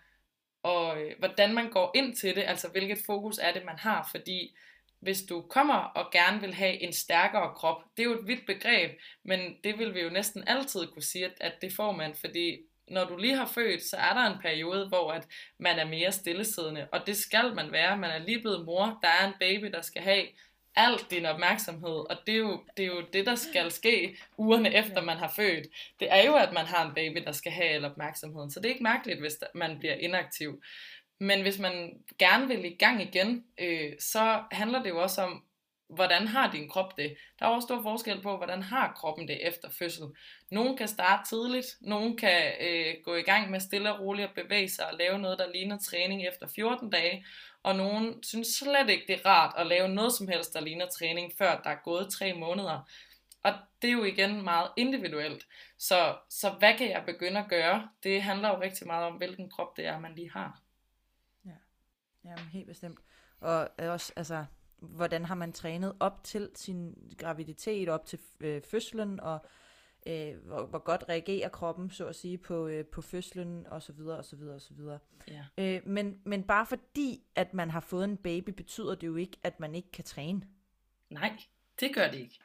[0.62, 4.08] og, øh, hvordan man går ind til det, altså hvilket fokus er det, man har,
[4.10, 4.56] fordi
[5.00, 8.46] hvis du kommer og gerne vil have en stærkere krop, det er jo et vidt
[8.46, 8.90] begreb,
[9.22, 12.58] men det vil vi jo næsten altid kunne sige, at, at det får man, fordi
[12.88, 15.26] når du lige har født, så er der en periode, hvor at
[15.58, 17.96] man er mere stillesiddende, og det skal man være.
[17.96, 20.26] Man er lige blevet mor, der er en baby, der skal have
[20.74, 24.74] alt din opmærksomhed, og det er, jo, det er jo det, der skal ske ugerne
[24.74, 25.66] efter man har født.
[26.00, 28.66] Det er jo, at man har en baby, der skal have al opmærksomheden, så det
[28.66, 30.62] er ikke mærkeligt, hvis man bliver inaktiv.
[31.20, 35.44] Men hvis man gerne vil i gang igen, øh, så handler det jo også om,
[35.94, 37.16] hvordan har din krop det?
[37.38, 40.06] Der er også stor forskel på, hvordan har kroppen det efter fødsel.
[40.50, 44.34] Nogle kan starte tidligt, nogle kan øh, gå i gang med stille og roligt at
[44.34, 47.26] bevæge sig og lave noget, der ligner træning efter 14 dage,
[47.62, 50.86] og nogen synes slet ikke, det er rart at lave noget som helst, der ligner
[50.86, 52.88] træning, før der er gået tre måneder.
[53.42, 55.46] Og det er jo igen meget individuelt.
[55.78, 57.88] Så, så hvad kan jeg begynde at gøre?
[58.02, 60.60] Det handler jo rigtig meget om, hvilken krop det er, man lige har.
[61.44, 61.50] Ja,
[62.24, 62.98] Jamen, helt bestemt.
[63.40, 64.44] Og også, altså,
[64.82, 69.46] hvordan har man trænet op til sin graviditet, op til øh, fødslen, og
[70.06, 73.92] øh, hvor, hvor godt reagerer kroppen, så at sige, på, øh, på fødslen, og så
[73.92, 74.98] videre, og så videre, og så videre.
[75.28, 75.44] Ja.
[75.58, 79.36] Øh, men, men bare fordi, at man har fået en baby, betyder det jo ikke,
[79.42, 80.42] at man ikke kan træne.
[81.10, 81.36] Nej,
[81.80, 82.38] det gør det ikke.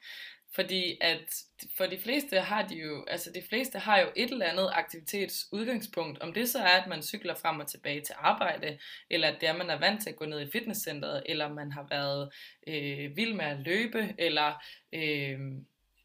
[0.55, 1.35] Fordi at
[1.77, 6.19] for de fleste har de jo, altså de fleste har jo et eller andet aktivitetsudgangspunkt.
[6.19, 8.79] Om det så er, at man cykler frem og tilbage til arbejde,
[9.09, 11.53] eller at det er, at man er vant til at gå ned i fitnesscenteret, eller
[11.53, 12.29] man har været
[12.67, 15.39] øh, vild med at løbe, eller øh,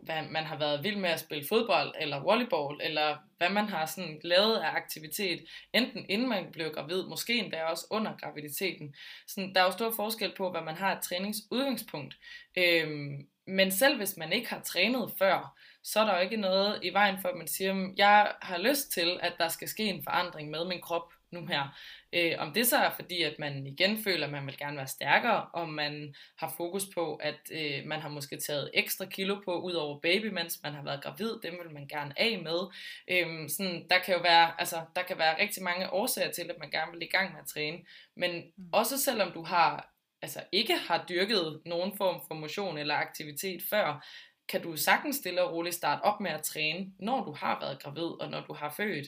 [0.02, 3.86] hvad man har været vild med at spille fodbold, eller volleyball, eller hvad man har
[3.86, 8.94] sådan lavet af aktivitet, enten inden man blev gravid, måske endda også under graviditeten.
[9.26, 12.16] Sådan, der er jo stor forskel på, hvad man har et træningsudgangspunkt.
[12.56, 16.78] Øhm, men selv hvis man ikke har trænet før, så er der jo ikke noget
[16.82, 20.04] i vejen for, at man siger, jeg har lyst til, at der skal ske en
[20.04, 21.78] forandring med min krop nu her.
[22.12, 24.86] Øh, om det så er fordi, at man igen føler, at man vil gerne være
[24.86, 29.60] stærkere, om man har fokus på, at øh, man har måske taget ekstra kilo på,
[29.60, 32.60] ud over baby, mens man har været gravid, dem vil man gerne af med.
[33.08, 36.56] Øh, sådan, der kan jo være, altså, der kan være rigtig mange årsager til, at
[36.60, 37.78] man gerne vil i gang med at træne.
[38.16, 38.68] Men mm.
[38.72, 39.91] også selvom du har
[40.22, 44.06] altså ikke har dyrket nogen form for motion eller aktivitet før,
[44.48, 47.82] kan du sagtens stille og roligt starte op med at træne, når du har været
[47.82, 49.06] gravid og når du har født.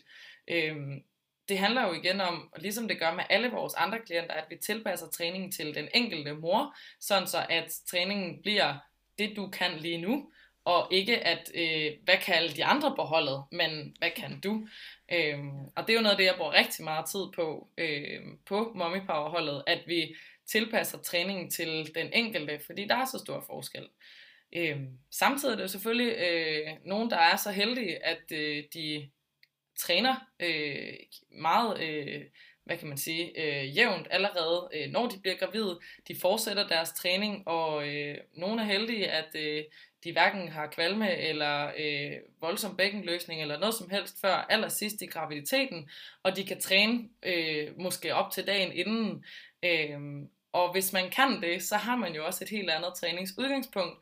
[0.48, 1.02] Øhm,
[1.48, 4.56] det handler jo igen om, ligesom det gør med alle vores andre klienter, at vi
[4.56, 8.74] tilpasser træningen til den enkelte mor, sådan så at træningen bliver
[9.18, 10.30] det, du kan lige nu,
[10.64, 14.66] og ikke at, øh, hvad kan alle de andre på holdet, men hvad kan du?
[15.12, 18.20] Øhm, og det er jo noget af det, jeg bruger rigtig meget tid på, øh,
[18.46, 20.14] på Mommy Power holdet, at vi
[20.46, 23.88] tilpasser træningen til den enkelte, fordi der er så stor forskel.
[24.56, 24.80] Øh,
[25.10, 29.10] samtidig er det jo selvfølgelig øh, nogen, der er så heldige, at øh, de
[29.78, 30.94] træner øh,
[31.30, 32.22] meget, øh,
[32.64, 35.80] hvad kan man sige, øh, jævnt allerede, øh, når de bliver gravide.
[36.08, 39.64] De fortsætter deres træning, og øh, nogle er heldige, at øh,
[40.04, 45.06] de hverken har kvalme eller øh, voldsom bækkenløsning eller noget som helst før allersidst i
[45.06, 45.90] graviditeten,
[46.22, 49.24] og de kan træne øh, måske op til dagen inden.
[49.64, 53.98] Øh, og hvis man kan det, så har man jo også et helt andet træningsudgangspunkt.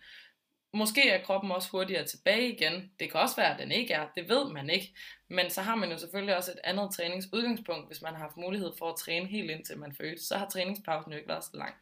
[0.74, 2.90] Måske er kroppen også hurtigere tilbage igen.
[3.00, 4.06] Det kan også være, at den ikke er.
[4.14, 4.94] Det ved man ikke.
[5.28, 8.72] Men så har man jo selvfølgelig også et andet træningsudgangspunkt, hvis man har haft mulighed
[8.78, 10.24] for at træne helt indtil man fødte.
[10.24, 11.74] Så har træningspausen jo ikke været så lang.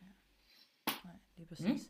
[0.87, 1.67] Nej, lige præcis.
[1.67, 1.81] Mm.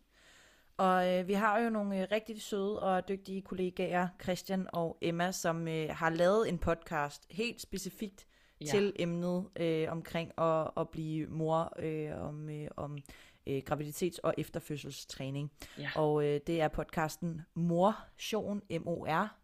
[0.77, 5.33] Og øh, vi har jo nogle øh, rigtig søde og dygtige kollegaer, Christian og Emma,
[5.33, 8.27] som øh, har lavet en podcast helt specifikt
[8.61, 8.67] ja.
[8.67, 12.99] til emnet øh, omkring at, at blive mor, øh, om, øh, om
[13.47, 15.53] øh, graviditets- og efterfødselstræning.
[15.79, 15.91] Ja.
[15.97, 19.41] Og øh, det er podcasten Mor-Sion, M-O-R,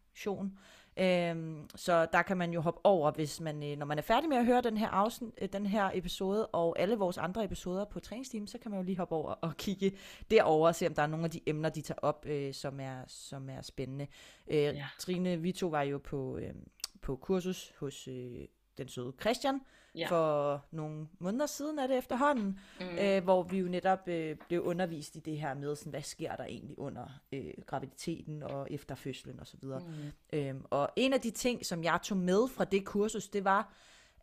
[0.98, 4.28] Øhm, så der kan man jo hoppe over, hvis man, øh, når man er færdig
[4.28, 7.84] med at høre den her, afsnit, øh, den her episode, og alle vores andre episoder
[7.84, 9.92] på træningsteam, så kan man jo lige hoppe over og kigge
[10.30, 12.80] derover og se, om der er nogle af de emner, de tager op, øh, som,
[12.80, 14.06] er, som er spændende.
[14.48, 14.86] Øh, ja.
[14.98, 16.54] Trine, vi to var jo på, øh,
[17.02, 18.44] på kursus hos øh,
[18.78, 19.60] den søde Christian
[19.96, 20.06] ja.
[20.08, 22.86] for nogle måneder siden er det efterhånden, mm.
[22.86, 26.36] øh, hvor vi jo netop øh, blev undervist i det her med, sådan, hvad sker
[26.36, 29.64] der egentlig under øh, graviditeten og efter fødslen osv.
[29.64, 30.38] Og, mm.
[30.38, 33.72] øhm, og en af de ting, som jeg tog med fra det kursus, det var,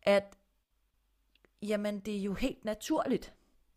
[0.01, 0.37] at
[1.61, 3.33] jamen, det er jo helt naturligt,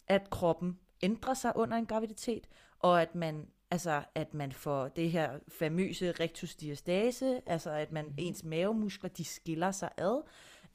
[0.06, 2.48] at kroppen ændrer sig under en graviditet,
[2.78, 8.04] og at man Altså, at man får det her famøse rectus diastase, altså at man,
[8.04, 8.14] mm.
[8.18, 10.22] ens mavemuskler, de skiller sig ad,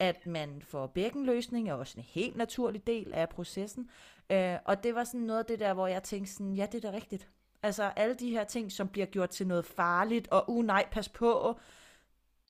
[0.01, 3.89] at man får bækkenløsning er også en helt naturlig del af processen.
[4.31, 6.85] Øh, og det var sådan noget af det der, hvor jeg tænkte sådan, ja, det
[6.85, 7.27] er da rigtigt.
[7.63, 11.09] Altså alle de her ting, som bliver gjort til noget farligt, og uh nej, pas
[11.09, 11.59] på.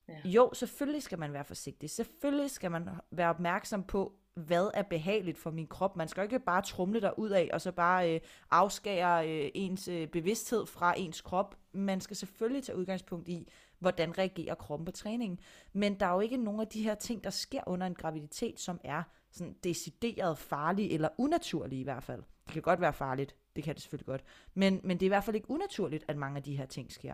[0.07, 0.17] Ja.
[0.25, 1.89] Jo, selvfølgelig skal man være forsigtig.
[1.89, 5.95] Selvfølgelig skal man være opmærksom på, hvad er behageligt for min krop.
[5.95, 8.19] Man skal ikke bare trumle der ud af, og så bare øh,
[8.51, 11.55] afskære øh, ens øh, bevidsthed fra ens krop.
[11.71, 13.47] Man skal selvfølgelig tage udgangspunkt i,
[13.81, 15.39] hvordan reagerer kroppen på træningen.
[15.73, 18.59] Men der er jo ikke nogen af de her ting, der sker under en graviditet,
[18.59, 22.23] som er sådan decideret farlige eller unaturlige i hvert fald.
[22.45, 24.23] Det kan godt være farligt, det kan det selvfølgelig godt.
[24.53, 26.91] Men, men det er i hvert fald ikke unaturligt, at mange af de her ting
[26.91, 27.13] sker.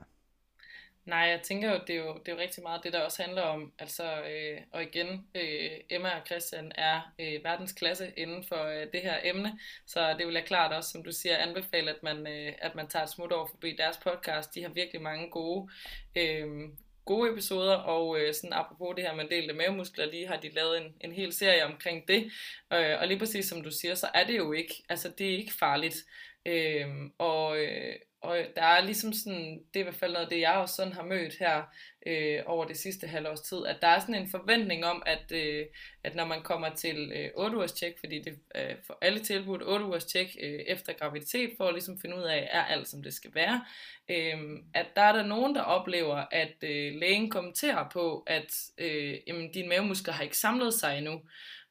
[1.07, 3.23] Nej, jeg tænker jo, det er jo, det er jo rigtig meget det, der også
[3.23, 3.73] handler om.
[3.79, 9.01] Altså, øh, og igen, øh, Emma og Christian er øh, verdensklasse inden for øh, det
[9.01, 12.53] her emne, så det vil jeg klart også, som du siger, anbefale, at man, øh,
[12.57, 14.55] at man tager et smut over forbi deres podcast.
[14.55, 15.69] De har virkelig mange gode,
[16.15, 16.47] øh,
[17.05, 20.77] gode episoder, og øh, sådan apropos det her med delte mavemuskler, lige har de lavet
[20.77, 22.31] en, en hel serie omkring det.
[22.73, 25.37] Øh, og lige præcis som du siger, så er det jo ikke, altså det er
[25.37, 25.95] ikke farligt.
[26.45, 26.87] Øh,
[27.17, 30.39] og, øh, og der er ligesom sådan, det er i hvert fald noget af det,
[30.39, 31.63] jeg også sådan har mødt her
[32.07, 35.65] øh, over det sidste halvårs tid, at der er sådan en forventning om, at, øh,
[36.03, 39.63] at når man kommer til øh, 8 ugers tjek, fordi det øh, for alle tilbudt
[39.63, 43.03] 8 ugers tjek øh, efter graviditet, for at ligesom finde ud af, er alt som
[43.03, 43.65] det skal være,
[44.09, 44.37] øh,
[44.73, 49.51] at der er der nogen, der oplever, at øh, lægen kommenterer på, at øh, jamen,
[49.51, 51.21] dine mavemuskler har ikke samlet sig endnu,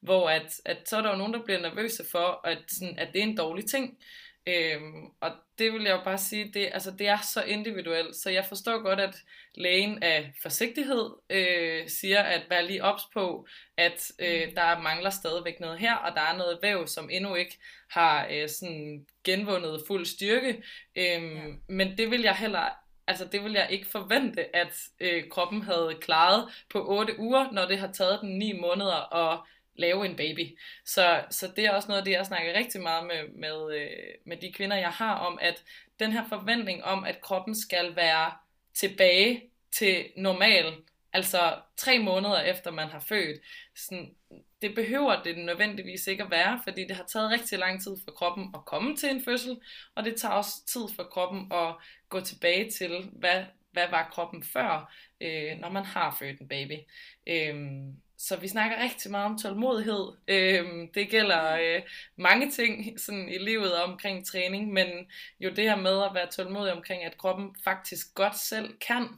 [0.01, 3.09] hvor at, at så er der jo nogen, der bliver nervøse for, at, sådan, at
[3.12, 3.99] det er en dårlig ting.
[4.47, 8.30] Øhm, og det vil jeg jo bare sige, det, altså, det er så individuelt, så
[8.30, 9.16] jeg forstår godt, at
[9.55, 15.61] lægen af forsigtighed øh, siger, at vær lige ops på, at øh, der mangler stadigvæk
[15.61, 17.59] noget her, og der er noget væv, som endnu ikke
[17.90, 20.62] har øh, sådan genvundet fuld styrke.
[20.97, 21.42] Øhm, ja.
[21.68, 22.68] Men det vil jeg heller
[23.07, 27.66] altså det vil jeg ikke forvente, at øh, kroppen havde klaret på 8 uger, når
[27.66, 29.40] det har taget den 9 måneder at
[29.79, 30.59] lave en baby.
[30.85, 34.14] Så, så det er også noget af det, jeg snakker rigtig meget med, med, øh,
[34.24, 35.62] med de kvinder, jeg har, om at
[36.01, 38.33] den her forventning om, at kroppen skal være
[38.74, 40.74] tilbage til normal,
[41.12, 43.41] altså tre måneder efter man har født,
[43.74, 44.14] sådan,
[44.62, 48.12] det behøver det nødvendigvis ikke at være, fordi det har taget rigtig lang tid for
[48.12, 49.61] kroppen at komme til en fødsel,
[49.95, 51.74] og det tager også tid for kroppen at
[52.09, 56.79] gå tilbage til, hvad, hvad var kroppen før, øh, når man har født en baby.
[57.27, 57.55] Øh,
[58.19, 60.12] så vi snakker rigtig meget om tålmodighed.
[60.29, 61.83] Øhm, det gælder øh,
[62.17, 64.87] mange ting sådan i livet omkring træning, men
[65.41, 69.09] jo det her med at være tålmodig omkring, at kroppen faktisk godt selv kan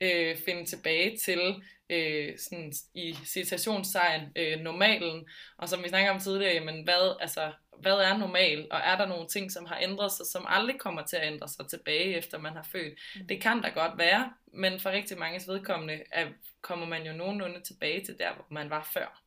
[0.00, 5.28] øh, finde tilbage til øh, sådan i citationssegn øh, normalen.
[5.58, 9.06] Og som vi snakker om tidligere, jamen hvad, altså, hvad er normal, og er der
[9.06, 12.38] nogle ting, som har ændret sig, som aldrig kommer til at ændre sig tilbage, efter
[12.38, 12.98] man har født.
[13.16, 13.26] Mm.
[13.26, 16.26] Det kan der godt være, men for rigtig mange vedkommende er,
[16.60, 19.22] kommer man jo nogenlunde tilbage til der, hvor man var før.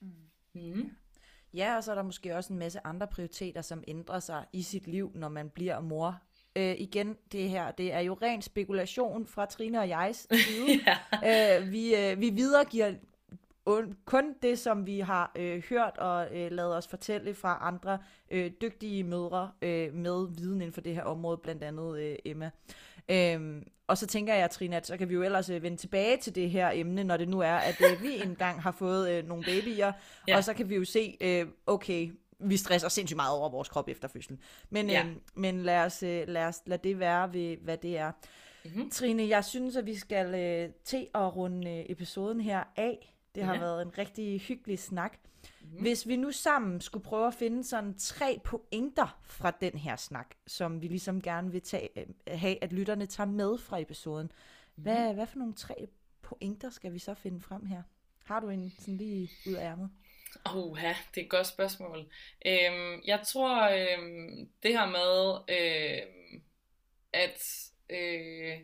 [0.00, 0.10] Mm.
[0.52, 0.90] Mm.
[1.54, 4.62] Ja, og så er der måske også en masse andre prioriteter, som ændrer sig i
[4.62, 6.22] sit liv, når man bliver mor.
[6.56, 10.80] Øh, igen, det her, det er jo ren spekulation fra Trine og jegs side.
[11.22, 11.60] ja.
[11.60, 12.92] øh, vi, øh, vi videregiver
[14.04, 17.98] kun det, som vi har øh, hørt og øh, lavet os fortælle fra andre
[18.30, 22.50] øh, dygtige mødre øh, med viden inden for det her område, blandt andet øh, Emma.
[23.08, 26.16] Øhm, og så tænker jeg, Trine, at så kan vi jo ellers øh, vende tilbage
[26.16, 29.28] til det her emne, når det nu er, at øh, vi engang har fået øh,
[29.28, 29.92] nogle babyer,
[30.28, 30.36] ja.
[30.36, 33.88] og så kan vi jo se, øh, okay, vi stresser sindssygt meget over vores krop
[33.88, 34.40] efter fødslen.
[34.70, 35.06] Men, ja.
[35.06, 38.12] øh, men lad, os, øh, lad os lad det være ved, hvad det er.
[38.64, 38.90] Mm-hmm.
[38.90, 43.14] Trine, jeg synes, at vi skal øh, til at runde øh, episoden her af.
[43.34, 43.60] Det har ja.
[43.60, 45.18] været en rigtig hyggelig snak.
[45.62, 45.80] Mm.
[45.80, 50.34] Hvis vi nu sammen skulle prøve at finde sådan tre pointer fra den her snak,
[50.46, 54.26] som vi ligesom gerne vil tage, øh, have, at lytterne tager med fra episoden.
[54.76, 54.82] Mm.
[54.82, 55.88] Hvad, hvad for nogle tre
[56.22, 57.82] pointer skal vi så finde frem her?
[58.24, 59.90] Har du en sådan lige ud af ærmet?
[60.54, 61.98] Åh, ja, det er et godt spørgsmål.
[62.46, 66.42] Øhm, jeg tror, øhm, det her med, øhm,
[67.12, 68.58] at øh,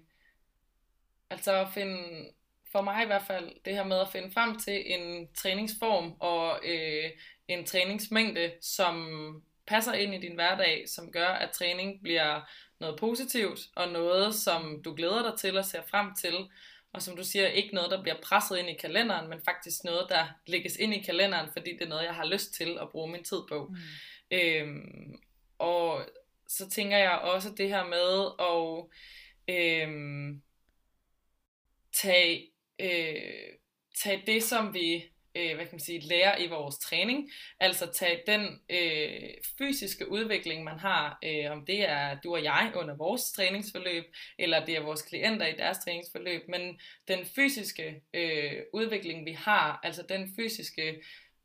[1.31, 2.29] altså at finde
[2.73, 6.61] for mig i hvert fald, det her med at finde frem til en træningsform og
[6.65, 7.11] øh,
[7.49, 12.41] en træningsmængde, som passer ind i din hverdag, som gør, at træning bliver
[12.81, 16.35] noget positivt, og noget, som du glæder dig til og ser frem til,
[16.95, 20.07] og som du siger, ikke noget, der bliver presset ind i kalenderen, men faktisk noget,
[20.09, 23.13] der lægges ind i kalenderen, fordi det er noget, jeg har lyst til at bruge
[23.13, 23.71] min tid på.
[23.71, 23.77] Mm.
[24.37, 25.21] Øhm,
[25.59, 26.09] og
[26.49, 28.85] så tænker jeg også det her med at
[29.55, 30.43] øhm,
[31.93, 33.55] tage øh,
[34.03, 37.31] tage det, som vi øh, hvad kan man sige, lærer i vores træning,
[37.61, 42.73] altså tage den øh, fysiske udvikling, man har, øh, om det er du og jeg
[42.77, 44.05] under vores træningsforløb,
[44.39, 49.81] eller det er vores klienter i deres træningsforløb, men den fysiske øh, udvikling, vi har,
[49.83, 51.03] altså den fysiske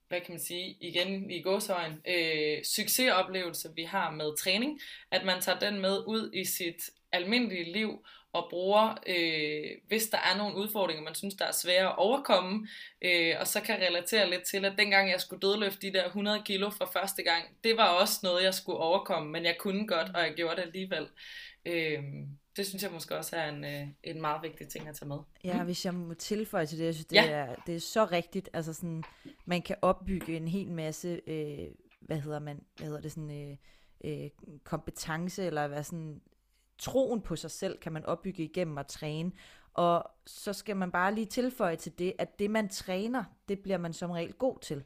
[0.09, 4.81] hvad kan man sige, igen i gåsøjen, øh, succesoplevelse, vi har med træning,
[5.11, 10.17] at man tager den med ud i sit almindelige liv, og bruger, øh, hvis der
[10.17, 12.67] er nogle udfordringer, man synes, der er svære at overkomme,
[13.01, 16.41] øh, og så kan relatere lidt til, at dengang jeg skulle dødløfte de der 100
[16.45, 20.15] kilo for første gang, det var også noget, jeg skulle overkomme, men jeg kunne godt,
[20.15, 21.07] og jeg gjorde det alligevel.
[21.65, 22.03] Øh,
[22.57, 25.17] det synes jeg måske også er en, øh, en meget vigtig ting at tage med.
[25.43, 27.29] Ja, hvis jeg må tilføje til det, jeg synes, det, ja.
[27.29, 28.49] er, det er så rigtigt.
[28.53, 29.03] Altså sådan,
[29.45, 31.67] man kan opbygge en hel masse, øh,
[32.01, 33.57] hvad hedder man, hvad hedder det sådan, øh,
[34.03, 34.29] øh,
[34.63, 36.21] kompetence, eller hvad sådan,
[36.79, 39.31] troen på sig selv kan man opbygge igennem at træne.
[39.73, 43.77] Og så skal man bare lige tilføje til det, at det man træner, det bliver
[43.77, 44.83] man som regel god til.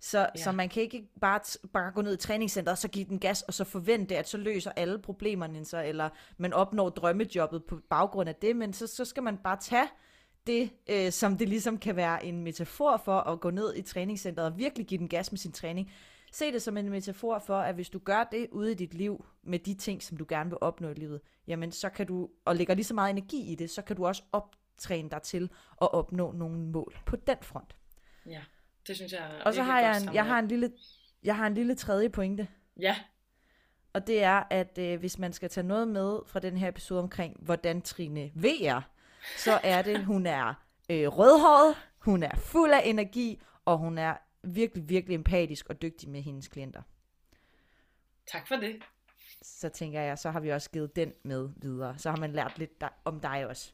[0.00, 0.42] Så, ja.
[0.42, 1.40] så man kan ikke bare,
[1.72, 4.38] bare gå ned i træningscenteret, og så give den gas, og så forvente, at så
[4.38, 9.04] løser alle problemerne sig, eller man opnår drømmejobbet på baggrund af det, men så, så
[9.04, 9.88] skal man bare tage
[10.46, 14.52] det, øh, som det ligesom kan være en metafor for at gå ned i træningscenteret
[14.52, 15.92] og virkelig give den gas med sin træning,
[16.32, 19.24] Se det som en metafor for, at hvis du gør det ude i dit liv,
[19.42, 22.56] med de ting, som du gerne vil opnå i livet, jamen så kan du, og
[22.56, 25.50] lægger lige så meget energi i det, så kan du også optræne dig til
[25.82, 27.76] at opnå nogle mål på den front.
[28.26, 28.40] Ja,
[28.86, 30.72] det synes jeg Og så har jeg en, jeg har en lille,
[31.22, 32.48] jeg har en lille tredje pointe.
[32.80, 32.96] Ja,
[33.92, 37.00] Og det er, at øh, hvis man skal tage noget med fra den her episode
[37.00, 38.80] omkring, hvordan Trine V er,
[39.36, 40.54] så er det, hun er
[40.90, 44.14] øh, rødhåret, hun er fuld af energi, og hun er
[44.54, 46.82] virkelig, virkelig empatisk og dygtig med hendes klienter.
[48.32, 48.82] tak for det.
[49.42, 51.98] Så tænker jeg, så har vi også givet den med videre.
[51.98, 53.72] Så har man lært lidt der, om dig også.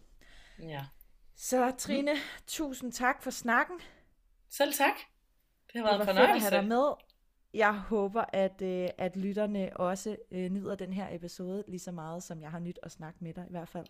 [0.63, 0.85] Ja.
[1.37, 2.11] Så Trine,
[2.47, 3.81] tusind tak for snakken.
[4.49, 4.95] Selv tak.
[5.73, 6.57] Det har Det været var en fedt at have fornøjelse.
[6.57, 6.93] dig med.
[7.55, 12.23] Jeg håber, at, øh, at lytterne også øh, nyder den her episode lige så meget,
[12.23, 13.87] som jeg har nyt at snakke med dig i hvert fald.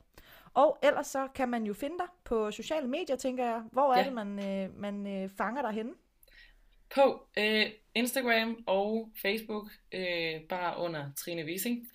[0.54, 3.62] Og ellers så kan man jo finde dig på sociale medier, tænker jeg.
[3.72, 4.04] Hvor er Ja.
[4.04, 5.92] det, man, øh, man øh, fanger dig henne?
[6.94, 11.88] På øh, Instagram og Facebook, øh, bare under Trine Wiesing.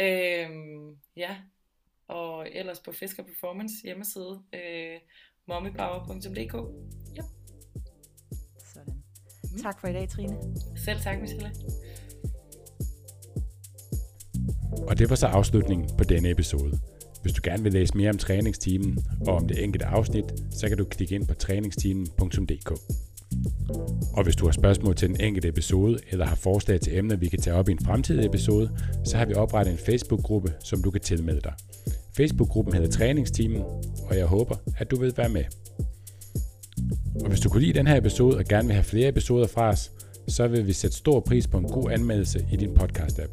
[0.00, 0.48] Øh,
[1.16, 1.36] ja,
[2.08, 4.98] og ellers på Fisker Performance hjemmeside, øh,
[5.48, 6.52] mommypower.dk.
[8.74, 9.02] Sådan.
[9.62, 10.36] Tak for i dag, Trine.
[10.84, 11.50] Selv tak, Michelle.
[14.88, 16.78] Og det var så afslutningen på denne episode.
[17.22, 20.78] Hvis du gerne vil læse mere om træningsteamen og om det enkelte afsnit, så kan
[20.78, 22.72] du klikke ind på træningsteamen.dk.
[24.12, 27.28] Og hvis du har spørgsmål til den enkelte episode, eller har forslag til emner, vi
[27.28, 28.70] kan tage op i en fremtidig episode,
[29.04, 31.52] så har vi oprettet en Facebook-gruppe, som du kan tilmelde dig.
[32.16, 33.62] Facebook-gruppen hedder Træningsteamen,
[34.08, 35.44] og jeg håber, at du vil være med.
[37.20, 39.68] Og hvis du kunne lide den her episode og gerne vil have flere episoder fra
[39.68, 39.90] os,
[40.28, 43.30] så vil vi sætte stor pris på en god anmeldelse i din podcast-app.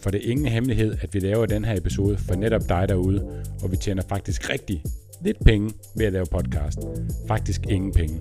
[0.00, 3.42] For det er ingen hemmelighed, at vi laver den her episode for netop dig derude,
[3.62, 4.84] og vi tjener faktisk rigtig
[5.24, 6.78] lidt penge ved at lave podcast.
[7.28, 8.20] Faktisk ingen penge.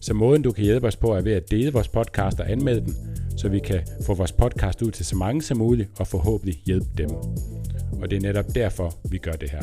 [0.00, 2.80] Så måden du kan hjælpe os på er ved at dele vores podcast og anmelde
[2.80, 2.94] den,
[3.36, 6.88] så vi kan få vores podcast ud til så mange som muligt og forhåbentlig hjælpe
[6.98, 7.10] dem.
[8.02, 9.62] Og det er netop derfor, vi gør det her.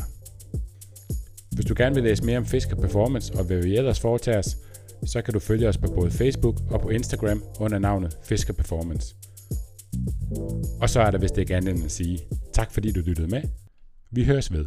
[1.52, 4.58] Hvis du gerne vil læse mere om Fisker Performance og hvad vi ellers foretager os,
[5.06, 9.16] så kan du følge os på både Facebook og på Instagram under navnet Fisker Performance.
[10.82, 12.20] Og så er der vist ikke andet end at sige
[12.54, 13.42] tak fordi du lyttede med.
[14.12, 14.66] Vi høres ved.